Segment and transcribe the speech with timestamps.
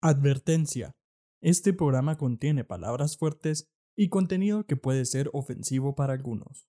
[0.00, 0.92] Advertencia.
[1.42, 3.66] Este programa contiene palabras fuertes
[3.96, 6.68] y contenido que puede ser ofensivo para algunos.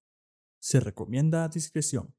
[0.60, 2.16] Se recomienda discreción.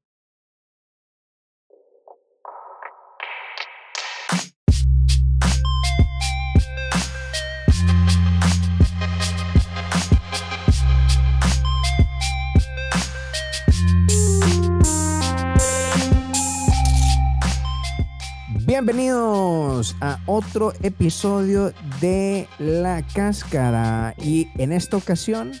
[18.71, 25.51] Bienvenidos a otro episodio de La Cáscara y en esta ocasión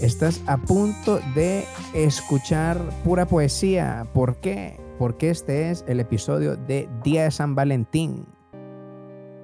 [0.00, 1.64] estás a punto de
[1.94, 4.06] escuchar pura poesía.
[4.14, 4.78] ¿Por qué?
[5.00, 8.24] Porque este es el episodio de Día de San Valentín.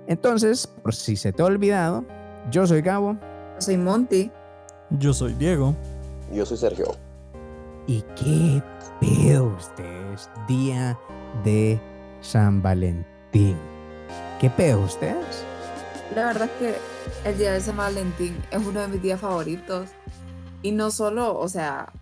[0.06, 2.04] Entonces, por si se te ha olvidado,
[2.52, 3.18] yo soy Gabo.
[3.54, 4.30] Yo soy Monty.
[4.90, 5.74] Yo soy Diego.
[6.32, 6.94] Yo soy Sergio.
[7.88, 8.62] ¿Y qué
[9.00, 10.30] pedo ustedes?
[10.46, 10.96] Día
[11.42, 11.80] de
[12.20, 13.09] San Valentín.
[13.32, 15.44] ¿Qué pedo ustedes?
[16.14, 16.58] La verdad es
[17.22, 19.88] que el día de San Valentín es uno de mis días favoritos.
[20.62, 21.92] Y no solo, o sea,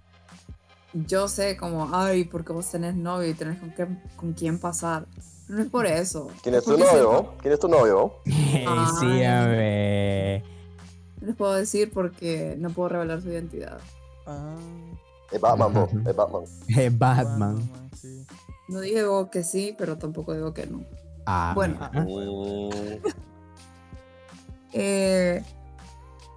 [0.95, 5.07] yo sé como, ay, porque vos tenés novio y tenés con, qué, con quién pasar.
[5.49, 6.29] No es por eso.
[6.43, 6.87] ¿Quién es tu novio?
[6.91, 8.15] siento- ¿Quién es tu novio?
[8.25, 10.43] sí, a ver.
[11.21, 13.79] No les puedo decir porque no puedo revelar su identidad.
[14.27, 14.55] Ah,
[15.31, 15.89] Es Batman.
[16.07, 16.43] Es Batman.
[16.77, 17.71] Eh, Batman.
[18.01, 18.27] sí.
[18.69, 20.83] No digo que sí, pero tampoco digo que no.
[21.31, 21.79] Ah, Bueno.
[24.75, 25.43] Eh,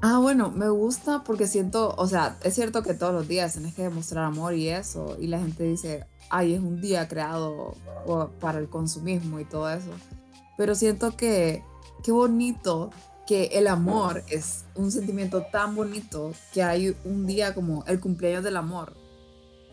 [0.01, 3.75] ah, bueno, me gusta porque siento, o sea, es cierto que todos los días tenés
[3.75, 7.75] que demostrar amor y eso, y la gente dice, ay, es un día creado
[8.39, 9.91] para el consumismo y todo eso,
[10.57, 11.61] pero siento que
[12.03, 12.91] qué bonito
[13.27, 18.45] que el amor es un sentimiento tan bonito que hay un día como el cumpleaños
[18.45, 18.95] del amor,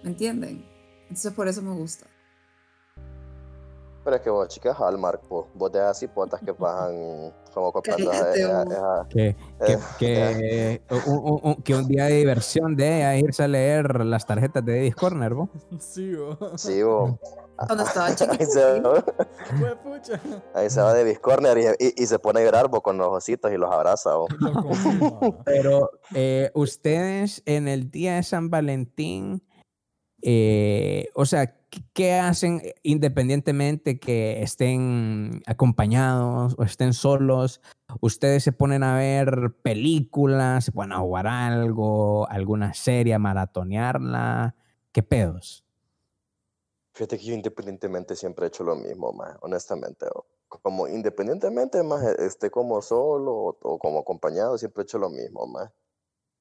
[0.03, 0.67] ¿me entienden?
[1.03, 2.07] Entonces por eso me gusta.
[4.09, 5.49] Pero es que vos, chicas, Hallmark, po.
[5.55, 7.83] Vos te das hipotas que pagan como vos.
[8.35, 13.49] esa- que, que, que, un, un- un- que un día de diversión de irse a
[13.49, 15.51] leer las tarjetas de Eddie Corner, ¿no?
[15.79, 16.57] Sí, oh.
[16.57, 17.19] Sí, bo.
[17.67, 18.47] Cuando estaba Ahí chiquita.
[18.47, 18.83] se,
[20.55, 23.09] ahí se va de Corner y, y- y se pone a llorar bo, con los
[23.09, 24.15] ositos y los abraza.
[24.15, 24.27] bo.
[25.45, 29.43] Pero eh, ustedes en el día de San Valentín,
[30.23, 37.61] eh, o sea, ¿qué- ¿qué hacen independientemente que estén acompañados o estén solos?
[38.01, 44.57] ¿Ustedes se ponen a ver películas, se ponen a jugar algo, alguna serie, a maratonearla?
[44.93, 45.65] ¿Qué pedos?
[46.93, 50.07] Fíjate que yo independientemente siempre he hecho lo mismo, más, honestamente.
[50.49, 55.47] Como independientemente, más esté como solo o, o como acompañado, siempre he hecho lo mismo,
[55.47, 55.71] más.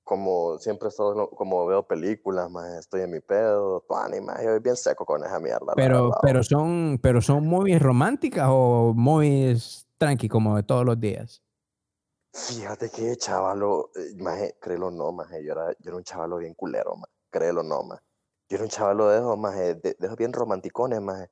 [0.08, 4.42] Como siempre he estado, lo- como veo películas, más estoy en mi pedo, tuani, más,
[4.42, 5.66] yo bien seco con esa mierda.
[5.66, 10.86] la Pero, verdad, pero son, pero son movies románticas o movies tranqui como de todos
[10.86, 11.42] los días.
[12.34, 16.54] Fíjate que chavalo, eh, maje, créelo no, maje, yo era, yo era un chavalo bien
[16.54, 18.02] culero, maje, créelo no, maje.
[18.50, 21.30] Yo era un chavalo de esos, maje, de, de esos bien romanticones, maje.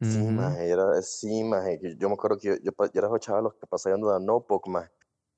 [0.00, 3.08] Sí, maje, yo era, sí, maje, que yo me acuerdo que yo, yo, yo era
[3.08, 4.90] esos chavalos que pasaban de una notebook, maje.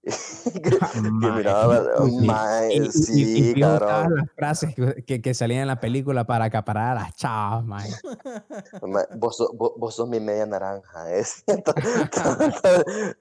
[0.63, 5.63] que, miraba, y- maje, Y, y- y- sí, todas las frases que, que, que salían
[5.63, 7.91] en la película para acaparar a las chavas, maje.
[8.87, 11.75] Ma- Vos, sos- vos, vos sos mi media naranja, es to-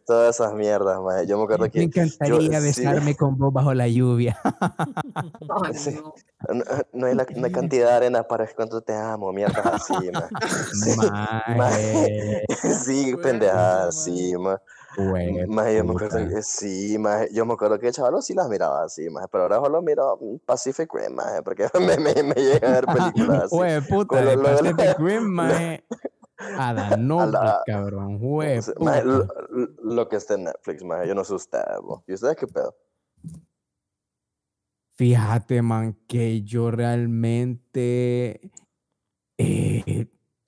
[0.05, 1.25] todas esas mierdas, maje.
[1.27, 4.39] Yo me acuerdo Me que yo, encantaría sí, besarme con vos bajo la lluvia.
[5.73, 5.97] Sí.
[6.49, 6.63] no.
[6.93, 10.35] no, hay, la, hay cantidad de arena para cuánto te amo, mierdas así, maje.
[10.73, 12.45] Sí, Maje, maje.
[12.85, 13.91] Sí, Hueputa,
[15.75, 16.97] yo me acuerdo que sí.
[17.31, 20.37] Yo me acuerdo que chaval sí las miraba así, maje, pero ahora solo miro mm,
[20.45, 23.55] Pacific Rim, porque me, me, me llega a ver películas así.
[24.25, 25.83] Lo- lo- Pacific Rim, maje.
[26.37, 28.17] A la cabrón.
[28.21, 29.03] Hueputa.
[29.83, 32.03] lo, que está en Netflix, yo no sé ustedes, bo.
[32.07, 32.75] ¿y ustedes qué pedo?
[34.97, 38.51] Fíjate, man, que yo realmente.
[39.37, 40.07] Eh,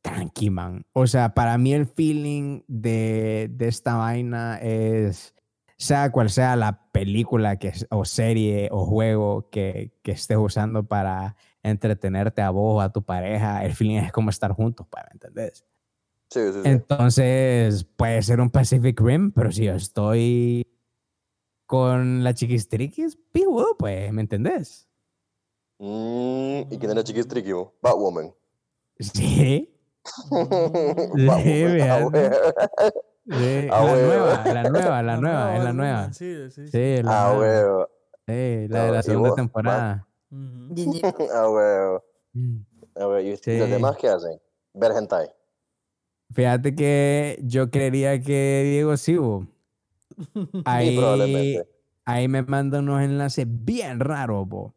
[0.09, 0.85] tranqui, man.
[0.93, 5.33] O sea, para mí el feeling de, de esta vaina es.
[5.77, 10.85] Sea cual sea la película que, es- o serie o juego que, que estés usando
[10.85, 15.03] para entretenerte a vos o a tu pareja, el feeling es como estar juntos, pues,
[15.05, 15.65] ¿me entendés?
[16.29, 16.59] Sí, sí, sí.
[16.65, 20.67] Entonces, puede ser un Pacific Rim, pero si yo estoy
[21.65, 24.89] con la chiquistriquis, pijudo, pues, ¿me entendés?
[25.79, 27.73] Mm, ¿Y quién era Chiquis Tricky, bo?
[27.81, 28.33] Batwoman.
[28.99, 29.69] Sí.
[31.15, 31.41] Vean.
[33.25, 36.13] sí, la nueva, la nueva, la nueva, es la nueva.
[36.13, 37.03] Sí, sí, sí.
[37.03, 37.89] La Ah, huevo.
[38.27, 40.07] Sí, la de la ¿y segunda temporada.
[40.31, 42.03] Ah, huevo.
[42.95, 43.57] A ver, ¿y Sí.
[43.57, 44.39] los demás qué hacen?
[44.73, 45.29] Ver hentai.
[46.31, 49.47] Fíjate que yo creería que Diego sí, bo.
[50.65, 51.67] ahí, probablemente.
[52.05, 54.75] ahí me mandan unos enlaces bien raros, bo.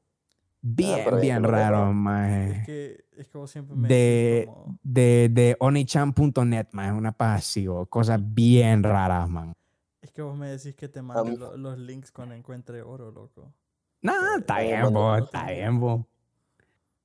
[0.65, 1.61] Bien, ahí bien lo dejo.
[1.61, 2.63] raros, Es maje.
[2.65, 7.67] que, es que vos siempre me De, como- de, de onichan.net, maje, una paja así,
[7.67, 7.85] bo.
[7.87, 9.55] Cosas bien raras, man.
[10.01, 13.11] Es que vos me decís que te mí- mande lo- los links cuando encuentre oro,
[13.11, 13.53] loco.
[14.03, 16.07] No, está bien, no está bien, bo.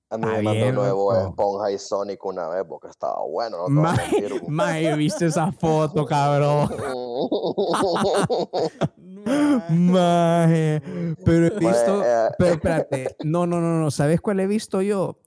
[0.10, 1.28] A mí me mandó nuevo loco.
[1.30, 3.68] Esponja y Sonic una vez porque estaba bueno.
[3.68, 3.82] No
[4.48, 6.70] maje, ¿viste esa foto, cabrón?
[9.70, 10.82] Maje,
[11.26, 14.82] pero he Maje, visto, eh, pero espérate, no, no, no, no, ¿sabes cuál he visto
[14.82, 15.20] yo?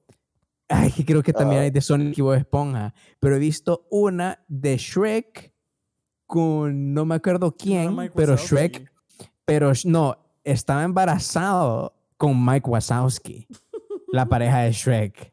[0.68, 1.64] Ay, que creo que también Ajá.
[1.64, 5.52] hay de Sonic y Bob Esponja, pero he visto una de Shrek
[6.26, 8.54] con no me acuerdo quién, pero Wazowski.
[8.54, 8.92] Shrek,
[9.44, 13.48] pero no, estaba embarazado con Mike Wazowski,
[14.12, 15.32] la pareja de Shrek.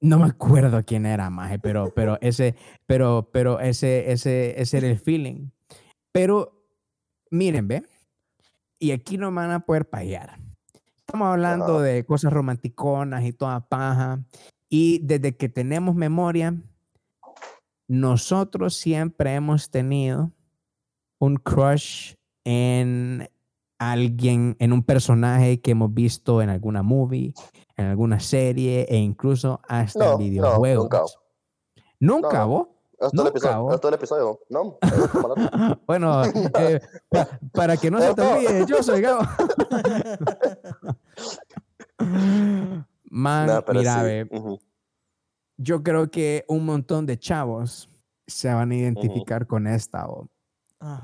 [0.00, 2.56] No me acuerdo quién era, maje, pero, pero ese,
[2.86, 5.50] pero, pero ese, ese, ese era el feeling.
[6.10, 6.64] Pero,
[7.30, 7.82] miren, ve,
[8.78, 10.38] y aquí no me van a poder payar.
[10.96, 14.24] Estamos hablando de cosas romanticonas y toda paja.
[14.68, 16.56] Y desde que tenemos memoria,
[17.86, 20.32] nosotros siempre hemos tenido
[21.18, 22.14] un crush
[22.44, 23.28] en
[23.90, 27.34] alguien, en un personaje que hemos visto en alguna movie,
[27.76, 30.84] en alguna serie e incluso hasta No, en no, videojuegos.
[30.84, 31.02] nunca.
[31.98, 32.48] ¿Nunca No.
[32.48, 32.68] vos?
[33.00, 33.62] Hasta el Nunca, episodio.
[33.62, 33.74] vos.
[33.74, 34.40] Hasta el episodio.
[34.48, 34.78] No.
[35.86, 39.22] Bueno, eh, pa- para que no se te olvide, yo soy Gabo.
[43.10, 44.58] Man, mira, sí, ve, ujú.
[45.58, 47.88] yo creo que un montón de chavos
[48.26, 50.28] se van a identificar con esta, o-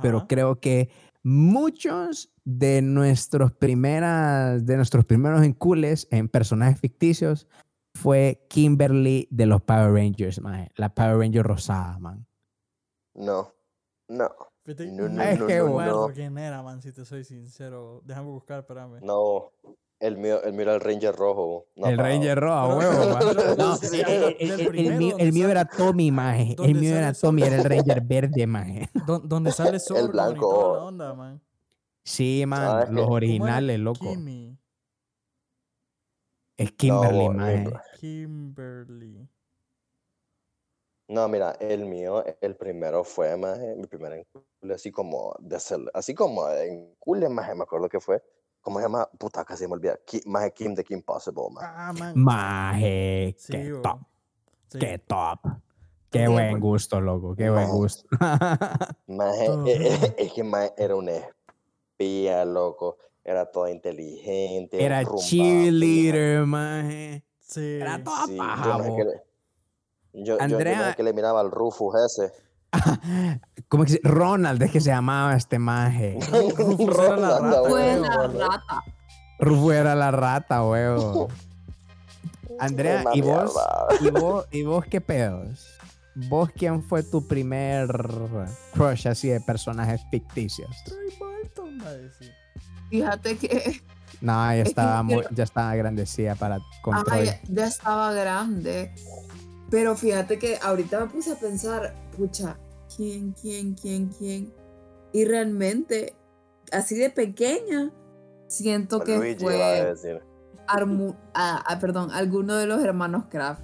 [0.02, 0.90] pero creo que
[1.28, 7.46] muchos de nuestros primeras, de nuestros primeros encules en personajes ficticios
[7.94, 12.26] fue Kimberly de los Power Rangers, maje, la Power Ranger rosada, man.
[13.14, 13.52] No.
[14.08, 14.30] No.
[14.64, 16.14] No, no, no, me no, acuerdo no.
[16.14, 18.02] quién era, man, si te soy sincero.
[18.04, 19.00] Déjame buscar, espérame.
[19.02, 19.52] No.
[20.00, 21.66] El mío, el mío era el Ranger rojo.
[21.74, 23.54] No, el Ranger rojo, huevo.
[23.56, 26.54] No, Sí, el- el- el- el mío, el era Tommy, maje.
[26.62, 27.64] El mío era Tommy, era el
[27.96, 28.88] Ranger verde, maje.
[29.06, 30.48] Don- donde sale Sorgon y toda la blanco.
[30.84, 31.40] onda, man.
[32.04, 33.98] Sí, man, Ah, los que- originales, loco.
[34.10, 34.56] Kimmy.
[36.56, 37.66] Es Kimberly, bo- maje.
[38.00, 39.28] Kimberly.
[41.08, 45.90] No, mira, el mío, el primero fue más, mi primer encule, así como de cel-
[45.94, 48.22] así como de encule, más me acuerdo que fue,
[48.60, 49.08] ¿cómo se llama?
[49.18, 51.64] Puta, casi me olvida, Ki- más Kim de Kim Possible, más.
[51.66, 52.12] Ah, man.
[52.16, 54.00] Maje, Sí, qué top,
[54.68, 54.78] Sí.
[54.78, 55.40] qué top.
[56.10, 57.74] Qué Sí, buen gusto, loco, qué buen No.
[57.74, 58.08] gusto.
[59.06, 65.18] Maje, eh, eh, es que maje era una espía, loco, era toda inteligente, Era rumba,
[65.22, 67.24] cheerleader, maje.
[67.40, 67.78] Sí.
[67.80, 68.96] Era toda Sí, paja, yo, maje, bo.
[68.96, 72.32] que le, yo, yo- yo, Andrea- maje, que le miraba al Rufus ese.
[73.68, 76.18] ¿Cómo que se- Ronald, es que se llamaba este maje.
[76.56, 78.04] Rufus era la Ronald, rata, huevo.
[78.04, 78.82] la rata.
[79.38, 81.28] Rufo era la rata, huevo.
[82.60, 83.54] Andrea, ¿y vos?
[84.00, 85.66] ¿Y vos, ¿Y vos qué pedos?
[86.28, 87.86] ¿Vos quién fue tu primer
[88.74, 90.70] crush así de personajes ficticios?
[90.84, 92.32] Troy Bolton, va a decir.
[92.90, 93.80] Fíjate que
[94.20, 96.58] No, ya que estaba, muy, quiero- ya estaba grandecida para
[97.48, 98.92] ya estaba grande.
[99.70, 102.58] Pero fíjate que ahorita me puse a pensar, pucha,
[102.94, 104.52] ¿quién, quién, quién, quién?
[105.12, 106.14] Y realmente,
[106.72, 107.92] así de pequeña,
[108.48, 110.22] siento que Luigi iba a fue, decir.
[110.66, 113.62] Armu- ah, ah, perdón, alguno de los hermanos Kraft,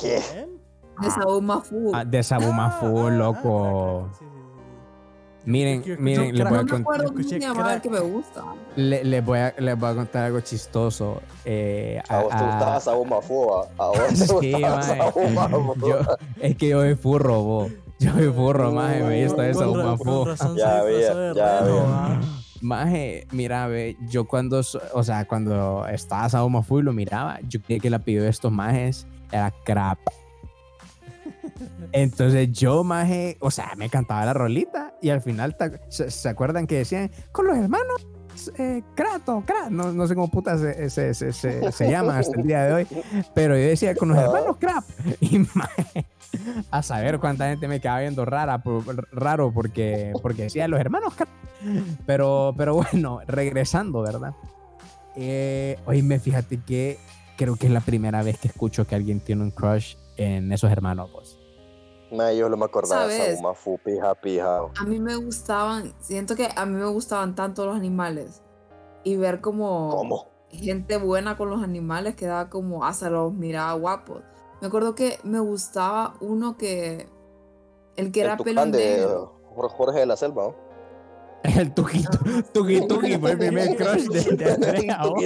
[0.00, 0.22] ¿Qué?
[0.30, 0.60] ¿Quién?
[1.00, 1.90] de Saúl Mafu.
[1.94, 4.04] Ah, de Sabumafu, Ah, ah, loco.
[4.08, 4.37] ah, sí, sí, sí.
[5.48, 6.64] Miren, yo miren, les no voy a, crack.
[6.72, 7.82] me cont- acuerdo yo cómo se escuché llamaba el crack.
[7.82, 8.44] que me gusta.
[8.76, 11.22] le- les voy a, les voy a contar algo chistoso.
[11.44, 13.66] eh, A vos te a- gustabas a un mafúa.
[13.78, 13.98] A vos
[14.40, 15.74] te a un mafúa.
[15.88, 15.98] Yo,
[16.42, 17.70] es que yo soy furro, bo.
[17.98, 20.04] Yo soy furro, maje, me Sabumafu.
[20.04, 21.70] con razón se Ya de ya vi.
[21.72, 22.20] va.
[22.60, 24.60] Maje, mira, ve, yo cuando,
[24.92, 28.28] o sea, cuando estaba Saúl Fu y lo miraba, yo creía que la pidió de
[28.28, 29.98] estos majes era crap.
[31.92, 35.56] Entonces yo, maje, o sea, me cantaba la rolita y al final,
[35.88, 38.06] ¿se, se acuerdan que decían con los hermanos?
[38.56, 42.46] Eh, Krato, Krat, no, no sé cómo puta se, se, se, se, llaman hasta el
[42.46, 42.86] día de hoy,
[43.34, 44.84] pero yo decía con los hermanos Crap
[45.20, 46.06] y maje,
[46.70, 51.14] a saber cuánta gente me quedaba viendo rara, por- raro porque, porque decía los hermanos
[51.16, 51.28] Crap.
[52.06, 54.34] Pero, pero bueno, regresando, ¿verdad?
[55.16, 56.98] Eh, oíme, fíjate que
[57.36, 60.70] creo que es la primera vez que escucho que alguien tiene un crush en esos
[60.70, 61.27] hermanos, pues.
[62.10, 63.52] Mae, yo no me acordaba de esa
[63.84, 64.60] pija, pija.
[64.78, 68.42] A mí me gustaban, siento que a mí me gustaban tanto los animales
[69.04, 70.26] y ver como ¿Cómo?
[70.50, 74.22] gente buena con los animales quedaba como hasta los miraba guapos.
[74.60, 77.08] Me acuerdo que me gustaba uno que
[77.96, 79.06] el que El era pelo de
[79.54, 80.68] Jorge de la Selva, ¿no?
[81.44, 82.04] El Tuki
[82.52, 85.00] Tuki Tuki fue el primer crush de, de Andrea.
[85.04, 85.14] oh.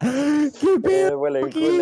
[0.00, 1.18] ¿Qué Eh, pedo?
[1.18, 1.78] huele en Tuki?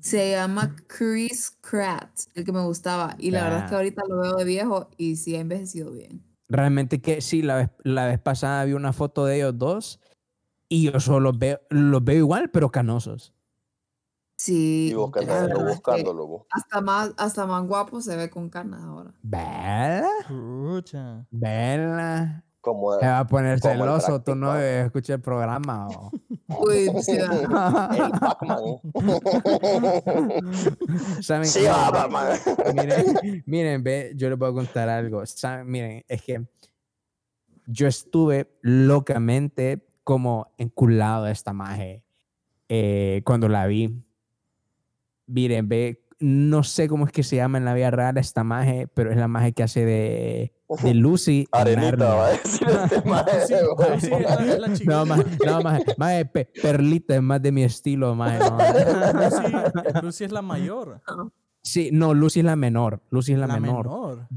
[0.00, 3.14] Se llama Chris Pratt, el que me gustaba.
[3.18, 3.78] Y la verdad es que Ah.
[3.78, 6.22] ahorita lo veo de viejo y sí ha envejecido bien.
[6.48, 10.00] Realmente que sí, la vez, la vez pasada vi una foto de ellos dos
[10.68, 13.32] y yo solo los veo, los veo igual, pero canosos.
[14.36, 14.88] Sí.
[14.88, 16.26] Y la buscándolo, buscándolo.
[16.26, 16.46] bu.
[16.50, 19.14] Hasta más, hasta más guapo se ve con canas ahora.
[19.22, 20.04] ¿Verdad?
[20.28, 21.26] Pucha.
[22.64, 25.86] Como Se va a poner celoso, tú no escucha el programa.
[25.88, 26.10] o-
[26.66, 27.90] Uy, sí, va.
[27.94, 28.80] el Pac-Man.
[31.20, 31.44] ¿Saben?
[31.46, 32.38] Sí, va, Pac-Man.
[32.74, 35.26] miren, miren, ve, yo les voy a contar algo.
[35.26, 35.70] ¿Saben?
[35.70, 36.42] Miren, es que
[37.66, 42.02] yo estuve locamente como enculado de esta maje
[42.68, 44.02] eh, cuando la vi.
[45.26, 48.86] Miren, ve, no sé cómo es que se llama en la vida real esta maje,
[48.94, 50.52] pero es la maje que hace de,
[50.82, 51.40] de Lucy.
[51.40, 52.06] en Arenita, Narnia.
[52.14, 53.54] va a decir este maje, Sí,
[54.00, 54.68] sí, la, la.
[54.84, 58.38] No, más, no, más, más pe- perlita es más de mi estilo, más.
[58.38, 58.58] no.
[59.22, 59.52] Lucy,
[60.02, 61.00] Lucy es la mayor.
[61.62, 63.00] Sí, no, Lucy es la menor.
[63.10, 63.86] Lucy es la, La menor.
[63.86, 64.28] menor.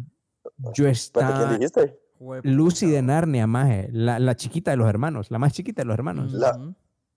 [0.73, 1.85] Yo Espérate, ¿quién estaba.
[1.85, 1.99] dijiste?
[2.43, 3.01] Lucy de.
[3.01, 3.89] Narnia, maje.
[3.91, 5.29] La, la chiquita de los hermanos.
[5.29, 6.31] La más chiquita de los hermanos.
[6.33, 6.57] La-.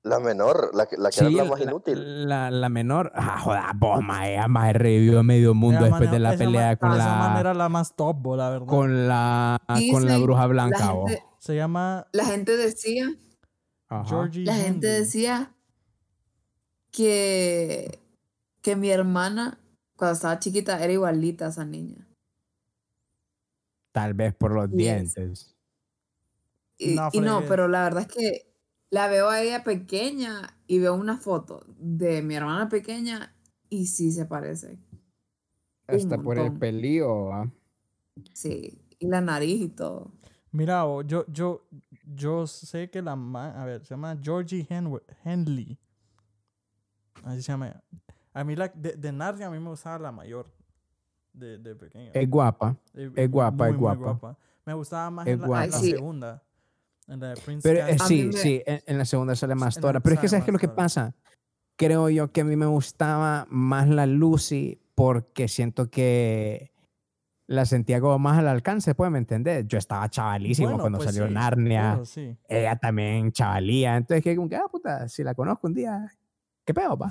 [0.02, 2.26] La menor, la que, la que Sí, era la más inútil.
[2.28, 3.12] La, la menor.
[3.14, 4.38] Ah, joda, vos, maje.
[4.38, 6.92] ah, Maje revivió a medio mundo Esa después man- de la esa pelea man- con
[6.92, 7.28] Esa la.
[7.28, 8.66] manera la más top, bo, la verdad.
[8.66, 9.60] Con la.
[9.92, 13.14] Con la bruja La blanca, gente, Se llama la gente decía,
[13.88, 14.04] Ajá.
[14.08, 15.00] Georgie la gente Henry.
[15.00, 15.52] decía
[16.90, 18.00] que,
[18.62, 19.58] que mi hermana,
[19.96, 22.06] cuando estaba chiquita, era igualita a esa niña.
[23.92, 24.76] Tal vez por los Yes.
[24.78, 25.56] dientes.
[26.78, 27.48] Y No y no, fregues.
[27.50, 28.49] pero la verdad es que
[28.90, 33.34] la veo a ella pequeña y veo una foto de mi hermana pequeña
[33.68, 34.78] y sí se parece.
[35.86, 37.50] Hasta por el pelío, ¿va?
[38.32, 40.12] Sí, y la nariz y todo.
[40.52, 41.66] Mira, yo, yo,
[42.04, 45.78] yo sé que la ma- a ver, se llama Georgie Hen- Henley.
[47.24, 47.68] Así se llama.
[47.68, 47.82] ella.
[48.32, 50.46] A mí la de, de Narnia a mí me gustaba la mayor.
[51.32, 52.10] De, de pequeña.
[52.12, 52.76] Es guapa.
[52.94, 54.36] Eh, es guapa, es muy, muy guapa.
[54.66, 55.72] Me gustaba más Es la, guapa.
[55.78, 56.42] segunda.
[57.10, 60.00] En la de Prince Pero eh, sí, sí, en, en la segunda sale más Tora.
[60.00, 61.14] Pero es que, ¿sabes qué es lo que pasa?
[61.76, 66.72] Creo yo que a mí me gustaba más la Lucy porque siento que
[67.48, 69.66] la sentía como más al alcance, pues, ¿me entendés?
[69.66, 71.94] Yo estaba chavalísimo Bueno, cuando pues salió sí, Narnia.
[71.94, 72.36] eso sí.
[72.48, 73.96] Ella también chavalía.
[73.96, 76.12] Entonces, que como que, ah, puta, si la conozco un día,
[76.64, 77.10] ¿qué pedo, pa?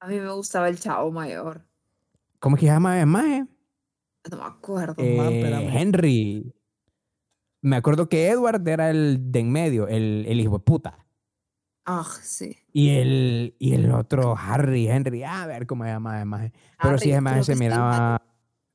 [0.00, 1.64] A mí me gustaba el chavo mayor.
[2.40, 3.46] ¿Cómo es que se llama el maje?
[4.30, 4.96] No me acuerdo.
[4.98, 5.70] Eh.
[5.72, 6.52] Henry.
[7.60, 11.06] Me acuerdo que Edward era el de en medio, el, el hijo de puta.
[11.84, 12.56] Ah, sí.
[12.72, 16.52] Y el, y el otro, Harry, Henry, a ver cómo se llama además.
[16.82, 18.22] Pero sí, además se miraba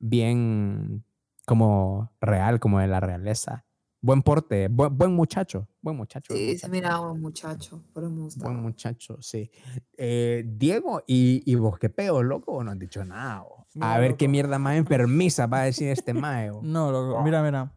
[0.00, 1.04] bien
[1.46, 3.64] como real, como de la realeza.
[4.02, 6.34] Buen porte, buen, buen muchacho, buen muchacho.
[6.34, 8.50] buen Sí, se muchacho, miraba un muchacho, pero me gustaba.
[8.50, 9.50] Buen muchacho, sí.
[9.96, 12.62] Eh, Diego, ¿y, ¿y vos qué pedo, loco?
[12.62, 13.42] No han dicho nada.
[13.44, 13.66] o?
[13.74, 14.32] Mira, A ver qué loco.
[14.32, 16.60] mierda más enfermiza va a decir este mago.
[16.62, 17.72] No, loco, mira, mira.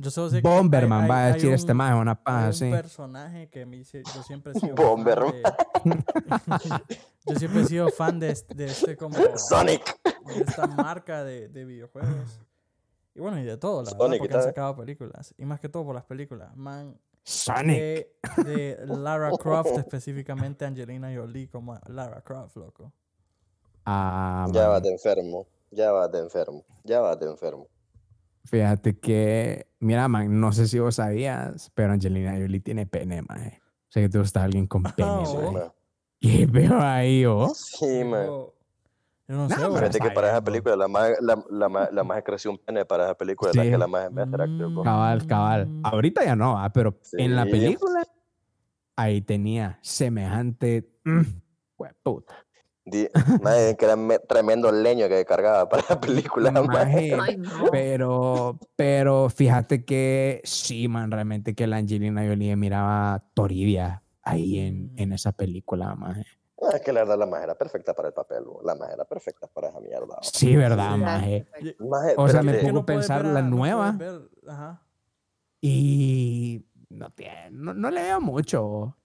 [0.00, 2.16] Yo solo sé que hay- Bomberman hay- va a decir este un- mago, una hay
[2.22, 2.70] paja un así.
[2.70, 5.32] personaje que me dice, yo siempre he sido Bomberman.
[5.32, 5.42] de-
[7.26, 9.98] yo siempre he sido fan de este, de este como Sonic.
[10.26, 12.40] de esta marca de, de videojuegos.
[13.14, 15.34] Y bueno, y de todo, la verdad, Sonic, porque han sacado películas.
[15.36, 16.56] Y más que todo por las películas.
[16.56, 17.76] Man, Sonic.
[17.76, 22.92] de, de Lara Croft, específicamente Angelina Jolie como Lara Croft, loco.
[23.84, 25.46] Ah, Ya vas de enfermo.
[25.72, 26.64] Ya vas de enfermo.
[26.84, 27.66] Ya vas de enfermo.
[28.50, 33.60] Fíjate que, mira, man, no sé si vos sabías, pero Angelina Jolie tiene pene, maje.
[33.62, 35.26] O sea que te gusta alguien con pene, Oh.
[35.26, 35.72] Sí, man.
[36.20, 37.52] ¿Qué veo ahí, oh?
[37.54, 38.24] Sí, man.
[38.26, 38.54] Yo,
[39.28, 39.56] yo no No, sé.
[39.56, 42.84] Fíjate que para esa película la más, la, la, más- la más creció un pene
[42.86, 43.70] para esa película, la Sí.
[43.70, 44.82] que la más Actor, bro.
[44.82, 45.66] Cabal, cabal.
[45.68, 45.80] Mm.
[45.84, 47.50] Ahorita ya no, ah, pero en la Sí.
[47.50, 48.02] película,
[48.96, 50.90] ahí tenía semejante.
[51.04, 51.20] mm,
[51.76, 52.34] hueputa.
[52.90, 53.08] Di-
[53.42, 56.50] madre, que era me- tremendo leño que cargaba para la película.
[56.62, 57.70] Maje, Ay, no.
[57.70, 64.92] pero, pero fíjate que sí, man, realmente que la Angelina Jolie miraba Toribia ahí en,
[64.96, 65.12] en Mm.
[65.12, 66.24] esa película, maje.
[66.60, 68.60] Ah, Es que la verdad la más era perfecta para el papel, bro.
[68.64, 70.06] la más era perfecta para esa mierda.
[70.06, 70.16] bro.
[70.22, 71.46] Sí, ¿verdad, Sí, maje?
[71.78, 73.92] Maje, O sea, me pongo a puedes pensar ver la no nueva.
[73.92, 74.82] ver- ajá.
[75.60, 78.96] Y no, tiene, no, no le veo mucho.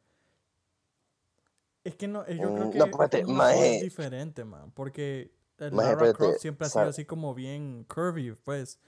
[1.84, 4.72] Es que no, eh, yo Mm, creo que no, espérate, es diferente, man.
[4.72, 8.80] Porque el Maje, Lara espérate, Croft siempre ha sido así como bien curvy, pues.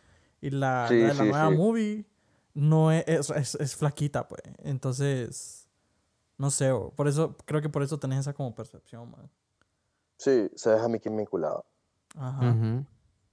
[0.42, 1.56] Y la, Sí, la de la sí, nueva sí.
[1.58, 2.06] movie
[2.54, 4.42] no es, es, es- es flaquita, pues.
[4.60, 5.68] Entonces,
[6.38, 9.30] no sé, por eso, creo que por eso tenés esa como percepción, man.
[10.18, 11.64] Sí, ¿sabes a mí quién me vinculaba?
[12.16, 12.58] Ajá.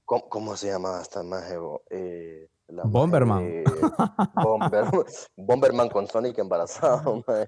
[0.05, 1.55] ¿Cómo, cómo se llamaba esta maje?
[1.91, 3.45] Eh, la Bomberman.
[3.45, 3.65] de-
[4.35, 4.85] Bomber,
[5.37, 7.47] Bomberman con Sonic embarazado, maje.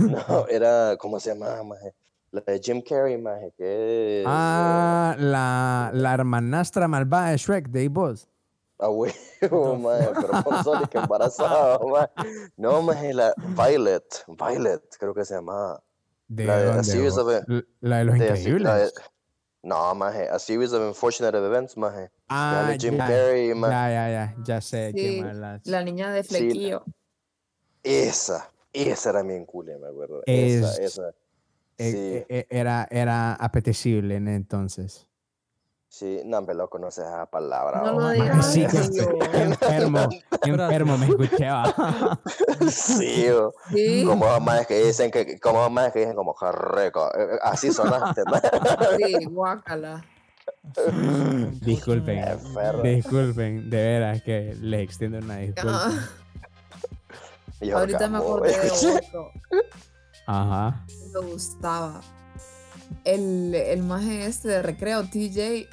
[0.00, 1.94] No, era, ¿cómo se llamaba, maje?
[2.32, 4.22] La de Jim Carrey, maje, que.
[4.26, 8.28] Ah, la, la hermanastra malvada de Shrek, de Boss.
[8.78, 12.10] A huevo, maje, pero con Sonic embarazado, maje.
[12.56, 15.82] No, maje, la Violet, Violet, creo que se llamaba.
[16.28, 17.28] De, La de A Series of
[17.80, 18.62] la de los de así- increíbles.
[18.62, 18.92] la de-
[19.62, 22.10] no, maje, A Series of Unfortunate Events, maje.
[22.30, 23.72] Ah, Jim ya, Carrey, maje.
[23.72, 25.60] ya, ya, ya, ya sé Sí, me.
[25.64, 26.84] La niña de Sí, flequillo.
[27.82, 30.22] Esa, esa era bien cool, me acuerdo.
[30.26, 31.08] Esa, Es- esa.
[31.78, 35.08] Eh, Sí, eh, eh, era, era apetecible en entonces.
[35.88, 37.80] sí, no, hombre, loco, no sé esa palabra.
[37.80, 38.46] No lo digas.
[38.52, 38.66] Sí,
[39.32, 40.08] enfermo,
[40.42, 42.20] enfermo me escuchaba.
[42.68, 43.26] Sí,
[43.72, 47.72] Sí, como más que dicen que, como más que dicen como jarreco, eh, eh, así
[47.72, 48.22] sonaste,
[48.98, 50.04] sí, guácala.
[51.62, 52.24] Disculpen,
[52.82, 55.90] disculpen, de veras que les extiendo una disculpa.
[57.62, 59.30] Ah, Y ahorita me acordé de otro.
[60.26, 60.86] Ajá.
[61.12, 62.00] Me gustaba.
[63.04, 65.68] El, el maje este de recreo, TJ.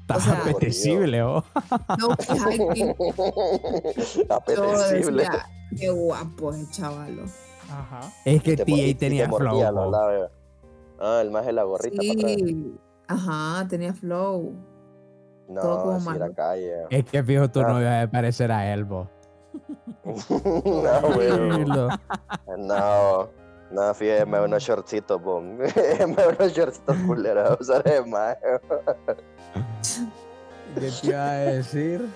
[0.00, 1.44] Está sea- apetecible, oh.
[1.98, 2.16] No.
[2.74, 5.22] Yo Apetecible.
[5.24, 5.46] decía,
[5.78, 7.24] qué guapo es chavalo.
[7.70, 8.00] Ajá.
[8.24, 9.60] Es que te tenía flow.
[9.60, 10.28] oh.
[11.00, 12.32] Ah, el más de la gorrita para atrás.
[12.36, 12.74] Sí.
[13.08, 14.54] Ajá, tenía flow.
[15.48, 16.34] todo como No, la malo.
[16.34, 16.72] calle.
[16.90, 17.68] Es que fijo tu Ah.
[17.68, 19.08] novio debe parecer a él, bo.
[20.04, 21.64] no, güey.
[22.58, 23.28] No,
[23.70, 25.56] no, fíjate, me unos shortcitos, bom.
[25.56, 28.36] me unos shortcitos culeros, ¿sabes, más?
[30.74, 32.06] ¿Qué te iba a decir?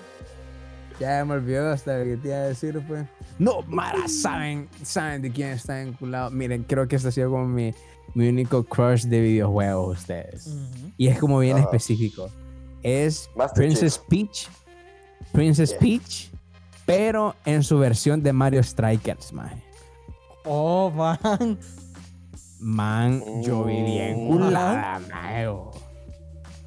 [0.99, 3.05] Ya me olvidó hasta que te iba a decir, pues.
[3.39, 6.29] No, Mara, ¿saben, saben de quién está enculado.
[6.29, 7.73] Miren, creo que este ha sido como mi,
[8.13, 10.49] mi único crush de videojuegos, ustedes.
[10.97, 11.65] Y es como bien Ajá.
[11.65, 12.29] específico.
[12.81, 14.49] Es Master Princess Peach.
[15.31, 15.79] Princess Yeah.
[15.79, 16.31] Peach,
[16.85, 19.61] pero en su versión de Mario Strikers, man.
[20.45, 21.57] Oh, man.
[22.59, 24.27] Man, yo viví en Mm.
[24.29, 25.71] culada, mae, oh.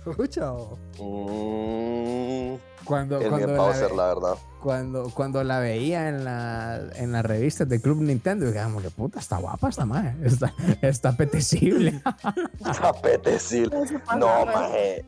[0.07, 0.53] Escucha.
[0.99, 2.59] oh.
[2.87, 4.35] Cuando, es cuando, bien la, Bowser, ve- la verdad.
[4.63, 8.91] cuando, cuando la veía en la, en las revistas de Club Nintendo, dije, como que
[8.91, 10.15] puta, está guapa esta mae.
[10.23, 12.01] Está, está apetecible.
[12.83, 13.77] Apetecible.
[14.19, 15.05] No, maje.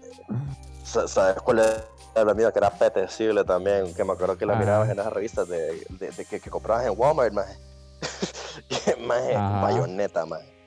[0.85, 3.95] Sa- ¿Sabes cuál es la mía que era apetecible también?
[3.95, 4.61] Que me acuerdo que la Ajá.
[4.61, 7.57] mirabas en las revistas de, de- de que, que comprabas en Walmart, maje.
[9.07, 9.61] Maje, Ajá.
[9.63, 10.58] bayoneta, maje.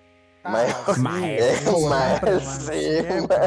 [0.44, 1.02] Maje, Ah, sí,
[1.88, 2.40] man,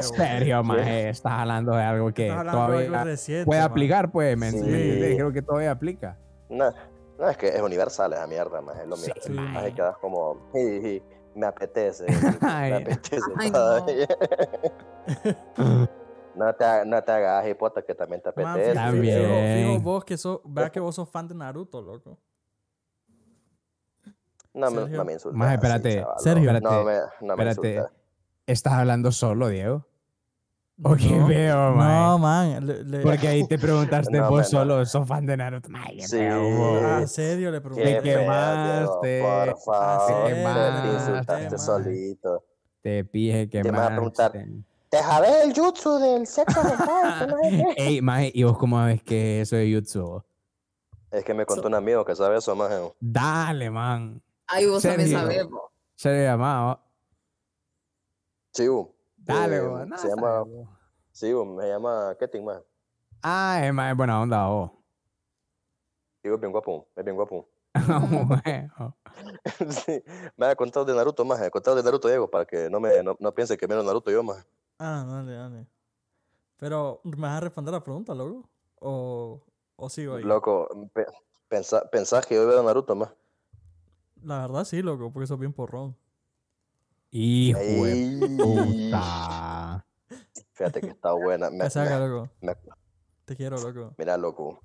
[0.03, 3.71] sí, serio, mae, estás hablando de algo que de algo todavía reciente, puede man.
[3.71, 4.59] aplicar, pues, ¿me Sí.
[4.59, 5.15] entiendes?
[5.17, 6.17] Creo que todavía aplica.
[6.49, 6.73] No,
[7.19, 8.87] no, es que es universal esa mierda, maje.
[8.87, 9.75] Lo Sí, Sí, maje.
[9.75, 11.03] quedas como, "Jiji,
[11.35, 12.07] me apetece.
[12.41, 12.71] Ay.
[12.71, 14.09] me apetece Ay, todavía.
[16.37, 18.73] No te, no te hagas hipota que también te Man, apetece.
[18.73, 19.21] fijo- También.
[19.23, 22.19] Fijo, fijo vos que sos, vea que vos sos fan de Naruto, loco.
[24.55, 25.37] No, me, no me insultes.
[25.39, 26.01] Maje, así, espérate.
[26.01, 26.53] chaval, Sergio.
[26.53, 27.75] No, Espérate, me, no me espérate.
[27.75, 27.99] insultes.
[28.47, 29.87] ¿Estás hablando solo, Diego?
[30.83, 32.67] ¿O qué No, veo, No, man.
[32.67, 34.45] le- le- Porque ahí te preguntaste No, vos man, no.
[34.75, 35.69] solo, sos fan de Naruto.
[35.69, 36.19] Mae, qué Sí.
[36.21, 37.51] Ah, ¿en serio?
[37.51, 37.95] Le Qué pregunté.
[37.95, 41.59] Te quemaste, Por favor, te te quemaste, insultaste man.
[41.59, 42.45] solito.
[42.83, 44.35] Te pije que Te me vas a preguntar.
[44.37, 44.47] más.
[44.89, 47.29] Te jabé el jutsu del sexo mental.
[47.31, 47.37] no.
[47.77, 50.23] Ey, maje, ¿y vos cómo ves que eso de YouTube?
[51.11, 52.71] Es que me contó un amigo que sabe eso, más.
[53.01, 54.21] Dale, man.
[54.47, 55.27] Ay, vos también Sergio.
[55.27, 55.71] sabés, po.
[55.97, 56.81] Se le llamaba.
[58.53, 58.95] Chiu.
[59.17, 59.87] Dale, Eh.
[59.87, 60.45] No, se llama.
[61.13, 62.63] Chiu, me llama Ketting, más.
[63.23, 64.71] Ah, es más buena onda, vos.
[66.23, 67.49] Chiu es bien guapo, es bien guapo.
[67.75, 68.97] Bueno.
[69.71, 70.03] sí,
[70.37, 71.39] me ha contado de Naruto, más.
[71.41, 73.85] Me ha contado de Naruto, Diego, para que no, me, no, no piense que menos
[73.85, 74.47] Naruto yo, más.
[74.79, 75.67] Ah, dale, dale.
[76.57, 78.49] Pero, ¿me vas a responder la pregunta, loco?
[78.81, 79.43] ¿O,
[79.77, 80.23] o sigo ahí?
[80.23, 81.07] Loco, pe-
[81.49, 83.11] pensa- pensás que yo veo Naruto, más.
[84.25, 85.97] La verdad sí, loco, porque sos bien porrón.
[87.11, 89.85] Hijo de puta.
[90.53, 91.51] Fíjate que está buena.
[91.51, 92.31] Me- saca, me- loco.
[92.41, 92.57] me-
[93.25, 93.95] Te quiero, loco.
[93.99, 94.61] Mira, loco.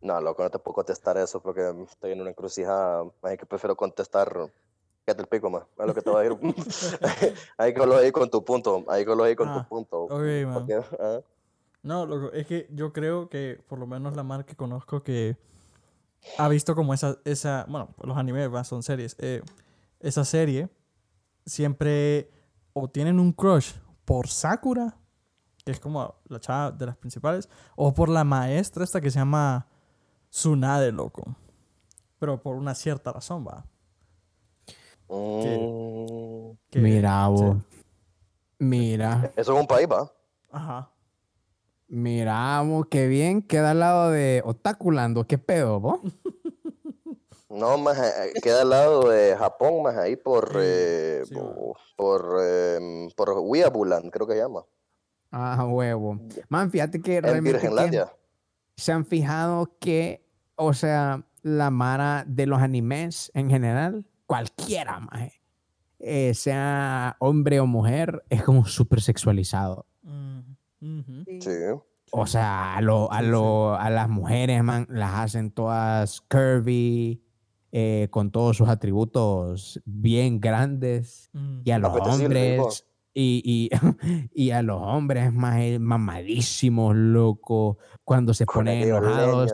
[0.00, 3.04] No, loco, no te puedo contestar eso porque estoy en una encrucijada.
[3.22, 4.50] Así que prefiero contestar.
[5.04, 5.64] Quédate el pico, más.
[5.78, 6.54] Es lo que te voy a decir.
[7.58, 8.84] ahí que lo ahí con tu punto.
[8.88, 10.02] Ahí que lo ahí con Ah, tu punto.
[10.04, 10.12] ok,
[10.46, 10.54] man.
[10.54, 11.20] Porque, ah,
[11.82, 15.36] No, loco, es que yo creo que por lo menos la marca que conozco que
[16.38, 19.42] ha visto como esa, esa bueno, los animes son series, eh,
[20.00, 20.68] esa serie
[21.46, 22.30] siempre
[22.72, 23.72] o tienen un crush
[24.04, 24.96] por Sakura,
[25.64, 29.18] que es como la chava de las principales, o por la maestra esta que se
[29.18, 29.66] llama
[30.30, 31.36] Tsunade, loco.
[32.18, 33.64] Pero por una cierta razón, va.
[35.08, 37.32] mm, Que- Mira, sí.
[37.44, 37.56] vos.
[38.58, 40.10] Mira, Eso es un país, va.
[40.50, 40.91] Ajá.
[41.92, 45.26] Miramos qué bien queda al lado de Otakulando.
[45.26, 46.00] ¿Qué pedo, vos?
[47.48, 51.42] No, más eh, queda al lado de Japón, más ahí por Sí, eh, sí, va.
[51.42, 54.62] bu- por eh, por Weabuland, creo que se llama.
[55.30, 56.18] Ah, huevo.
[56.48, 58.10] Man, fíjate que En realmente que Virgenlandia.
[58.74, 60.24] se han fijado que,
[60.56, 65.42] o sea, la mara de los animes en general, cualquiera, maje,
[65.98, 69.84] eh, sea hombre o mujer, es como súper sexualizado.
[70.04, 70.51] Mm,
[71.40, 71.50] Sí.
[72.10, 77.22] O sea, a, lo- a, lo- a las mujeres, man, las hacen todas curvy,
[77.70, 81.30] eh, con todos sus atributos bien grandes.
[81.32, 81.60] Mm.
[81.64, 82.24] Y a los hijo.
[82.24, 83.70] hombres, y, y,
[84.34, 89.52] y a los hombres más eh, mamadísimos, loco, cuando se Con ponen enojados,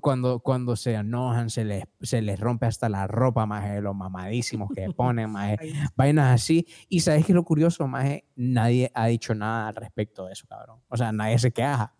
[0.00, 3.94] cuando, cuando se enojan, se les, se les rompe hasta la ropa, más de los
[3.94, 6.66] mamadísimos que ponen, más Ay, vainas así.
[6.88, 10.80] Y sabes que lo curioso, más nadie ha dicho nada al respecto de eso, cabrón.
[10.88, 11.94] O sea, nadie se queja.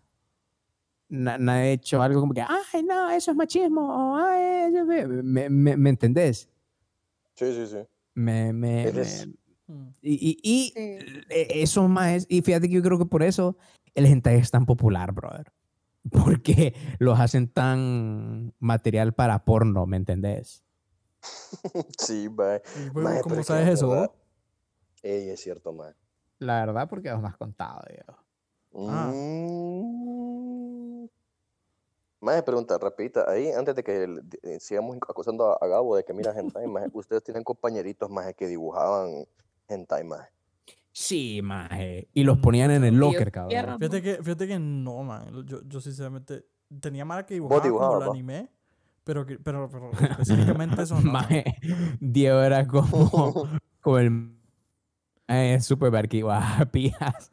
[1.09, 3.81] Na- nadie ha hecho algo como que, ay, no, eso es machismo.
[4.13, 5.07] o, "Ay, eso es-".
[5.07, 6.49] ¿Me, me, me entendés?
[7.35, 7.77] Sí, sí, sí.
[8.13, 9.33] Me, me, me-.
[10.01, 10.99] Y, y, y Sí.
[11.29, 13.57] e- eso más, y fíjate que yo creo que por eso
[13.95, 15.51] el hentai es tan popular, brother.
[16.09, 20.63] Porque los hacen tan material para porno, ¿me entendés?
[21.99, 23.89] Sí, Maje, ¿Cómo sabes eso?
[23.89, 24.11] verdad-?
[25.03, 25.95] Ey, es cierto, man.
[26.39, 28.17] La verdad, porque vos me has contado, Diego.
[28.89, 29.11] Ah.
[29.13, 31.07] Mm.
[32.21, 33.25] Maje, pregunta rapidita.
[33.29, 36.67] Ahí, antes de que el- de- sigamos acusando a, a Gabo de que mira hentai,
[36.67, 39.25] maje, ustedes tienen compañeritos, maje, que dibujaban
[39.71, 40.29] hentai, maje.
[40.91, 42.09] Sí, maje.
[42.13, 43.77] Y los ponían en el locker, cabrón.
[43.79, 45.45] Fíjate que, fíjate que no, man.
[45.45, 46.45] Yo, yo sinceramente
[46.79, 48.49] tenía mala que dibujaba como dibujabas, el anime,
[49.03, 51.01] pero, pero, pero específicamente eso no.
[51.01, 51.13] man.
[51.13, 51.43] Maje,
[51.99, 53.49] Diego era como,
[53.81, 54.35] como el
[55.27, 57.31] eh, super barquiguapías.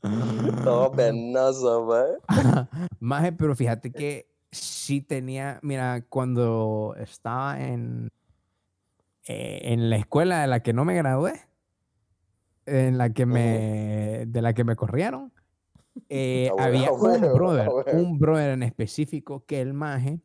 [0.64, 2.14] Todo penoso, maje.
[2.98, 8.10] Maje, pero fíjate que sí tenía, mira, cuando estaba en,
[9.26, 11.32] eh, en la escuela de la que no me gradué,
[12.66, 15.32] en la que me, de la que me corrieron,
[16.08, 18.00] eh, bueno, había bueno, un brother, bueno.
[18.00, 20.20] un brother en específico que el maje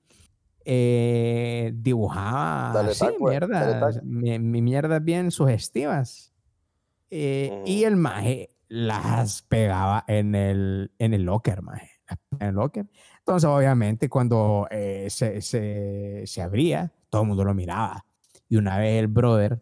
[0.63, 4.05] eh, dibujaba Dale así, taco, dale mierdas, taco.
[4.05, 6.33] mi, mi mierdas bien sugestivas.
[7.09, 7.87] Eh, Y Ujú.
[7.87, 11.91] el maje las pegaba en el, en el locker, maje.
[12.39, 12.87] En el locker.
[13.19, 18.05] Entonces, obviamente, cuando eh, se, se, se abría, todo el mundo lo miraba.
[18.47, 19.61] Y una vez el brother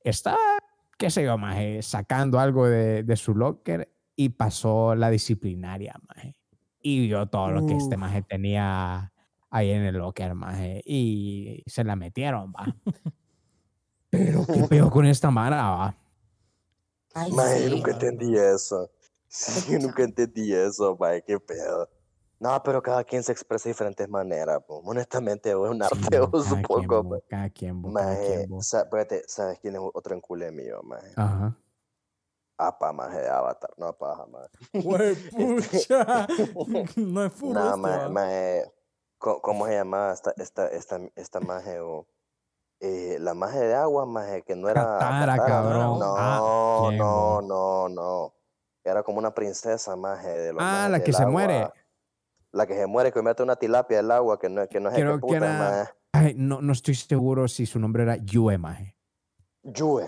[0.00, 0.38] estaba,
[0.98, 6.36] qué sé yo, maje, sacando algo de, de su locker y pasó la disciplinaria, maje.
[6.80, 9.12] Y vio todo lo que este maje tenía
[9.50, 10.82] ahí en el locker, maje.
[10.84, 12.74] Y se la metieron, va.
[14.10, 15.96] Pero, ¿qué peor con esta mara, va?
[17.14, 17.74] Ay, Maje, yo sí.
[17.76, 18.90] nunca entendí eso.
[19.34, 21.88] Sí, yo nunca entendí eso, maje, qué pedo.
[22.42, 24.78] No, pero cada quien se expresa de diferentes maneras, po.
[24.84, 27.22] honestamente, es un arte, Sí, cada supongo, quien, bo, maje.
[27.28, 28.62] cada quien, bo, cada Maje, quien, bo.
[28.62, 31.12] sa- espérate, ¿sabes quién es otro enculé mío, maje?
[31.16, 31.56] Ajá.
[32.58, 34.48] Apa, maje, de Avatar, no paja, maje.
[34.72, 36.26] Güey, pucha.
[36.96, 38.72] No es Nah, esto, maje, maje,
[39.18, 42.06] co- ¿cómo se llamaba esta, esta, esta, esta maje, o,
[42.80, 45.98] eh, la maje de agua, maje, que no era Katara, Katara, cabrón.
[46.00, 46.40] No, Ah,
[46.88, 47.42] ¿quién, no, bo?
[47.42, 48.34] no, no.
[48.82, 51.70] Era como una princesa, maje, de los Ah, majes la que se muere.
[52.52, 54.94] La que se muere, que mete una tilapia del agua, que no, que no es
[54.94, 55.90] Creo que era- maje.
[56.12, 58.94] Ay, no, no estoy seguro si su nombre era Yue, maje.
[59.62, 60.06] Yue,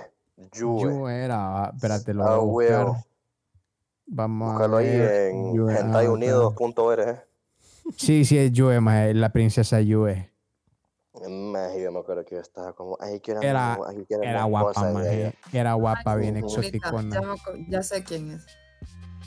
[0.52, 0.82] Yue.
[0.82, 3.04] Yue era, espérate, lo voy Ah, a buscar.
[4.06, 5.30] Vamos Búscalo a ahí ver.
[5.30, 7.22] en Yue, ah.
[7.96, 10.30] Sí, sí, es Yue, maje, la princesa Yue.
[11.26, 13.78] Maje, yo me acuerdo que yo estaba como, ay, quiero Era-
[14.20, 15.26] Era guapa, esposa", decía yo.
[15.26, 15.58] maje.
[15.58, 17.20] Era guapa, bien exoticona.
[17.20, 17.34] Ya,
[17.68, 18.46] ya sé quién es.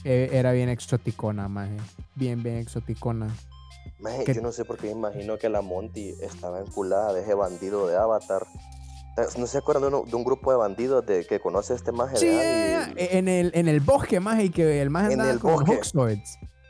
[0.10, 1.76] Eh, Era bien exoticona, maje.
[2.16, 3.28] Bien, bien exoticona.
[4.00, 7.22] Maje, que- yo no sé por qué me imagino que la Monty estaba enculada de
[7.24, 8.46] ese bandido de Avatar.
[9.38, 11.92] ¿No se acuerdan de, uno- de un grupo de bandidos de que conoce a este
[11.92, 12.94] maje Sí, de Annie?
[13.18, 15.66] en el, en el bosque, maje, y que el maje En andaba el con.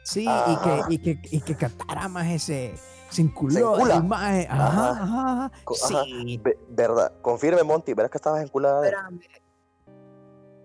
[0.03, 2.73] Sí, y que, y que, y que Katara, maje, se,
[3.09, 3.75] se enculó.
[3.85, 4.47] Se maje.
[4.49, 4.89] Ajá, Ajá.
[4.91, 5.51] ajá, ajá.
[5.65, 6.03] Co- ajá.
[6.05, 6.39] Sí.
[6.41, 7.11] Ve- ¿Verdad?
[7.21, 8.93] Confirme, Monty, ¿verdad que estabas enculada de.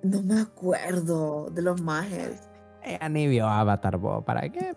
[0.05, 2.41] No me acuerdo de los majes.
[2.85, 4.75] Ella ni vio Avatar, bo, ¿para qué?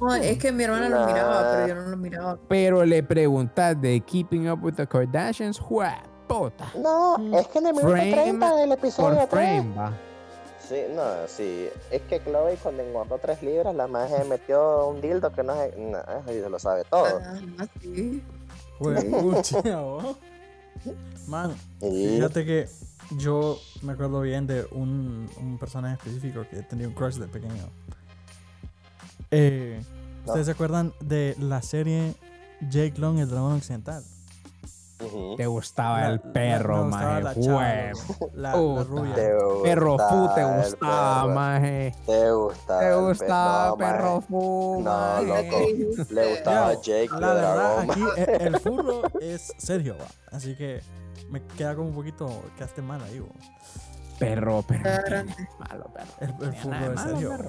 [0.00, 2.38] No, es que mi hermana lo miraba, pero yo no lo miraba.
[2.48, 5.88] Pero le preguntas de Keeping Up with the Kardashians, ¡jue,
[6.26, 6.66] puta!
[6.76, 9.28] No, es que en el minuto Frame 30 del episodio 3.
[9.30, 9.92] frame, va.
[10.68, 11.68] Sí, no, sí.
[11.90, 15.74] Es que Chloe cuando engordó 3 libras, la maje metió un dildo que no se...
[15.78, 17.06] No, se lo sabe todo.
[17.58, 18.22] Ah, sí.
[18.78, 19.06] Güey, Sí.
[19.08, 20.02] pucha, ¿va?
[21.26, 22.68] Man, Y fíjate que
[23.16, 27.68] yo me acuerdo bien de un, un personaje específico que tenía un crush de pequeño.
[29.30, 29.82] Eh,
[30.26, 32.14] ¿Ustedes se acuerdan de la serie
[32.70, 34.02] Jake Long, el dragón occidental?
[35.36, 37.22] Te gustaba La- el la- perro, maje.
[37.22, 37.62] la chava.
[38.34, 38.82] La, la puta.
[38.84, 39.14] rubia.
[39.14, 39.30] Te
[39.62, 41.94] Perro fu te gustaba el maje.
[42.04, 42.80] Te gustaba.
[42.80, 45.24] Te el gustaba no, perro fu, No, maje.
[45.86, 46.04] loco.
[46.10, 50.06] Le gustaba Yo, Jake La el verdad, aquí e- el furro es Sergio, va.
[50.36, 50.80] Así que
[51.30, 53.28] me queda como un poquito, quedaste mal ahí, bo.
[54.18, 54.90] Perro, perro.
[55.58, 56.12] Malo, perro.
[56.20, 57.44] El, perro.
[57.44, 57.48] bo.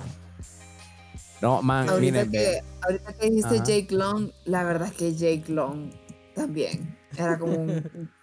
[1.42, 3.64] No, man, Ahorita miren, que, ahorita que dijiste Ajá.
[3.64, 5.90] Jake Long, la verdad es que Jake Long
[6.36, 8.10] también era como un.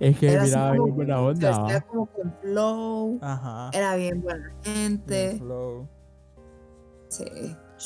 [0.00, 1.58] Es que era miraba como- bien buena onda.
[1.60, 1.80] ¿va?
[1.82, 3.70] como con flow, Ajá.
[3.72, 5.36] era bien buena Bien gente.
[5.38, 5.88] flow.
[7.08, 7.24] Sí,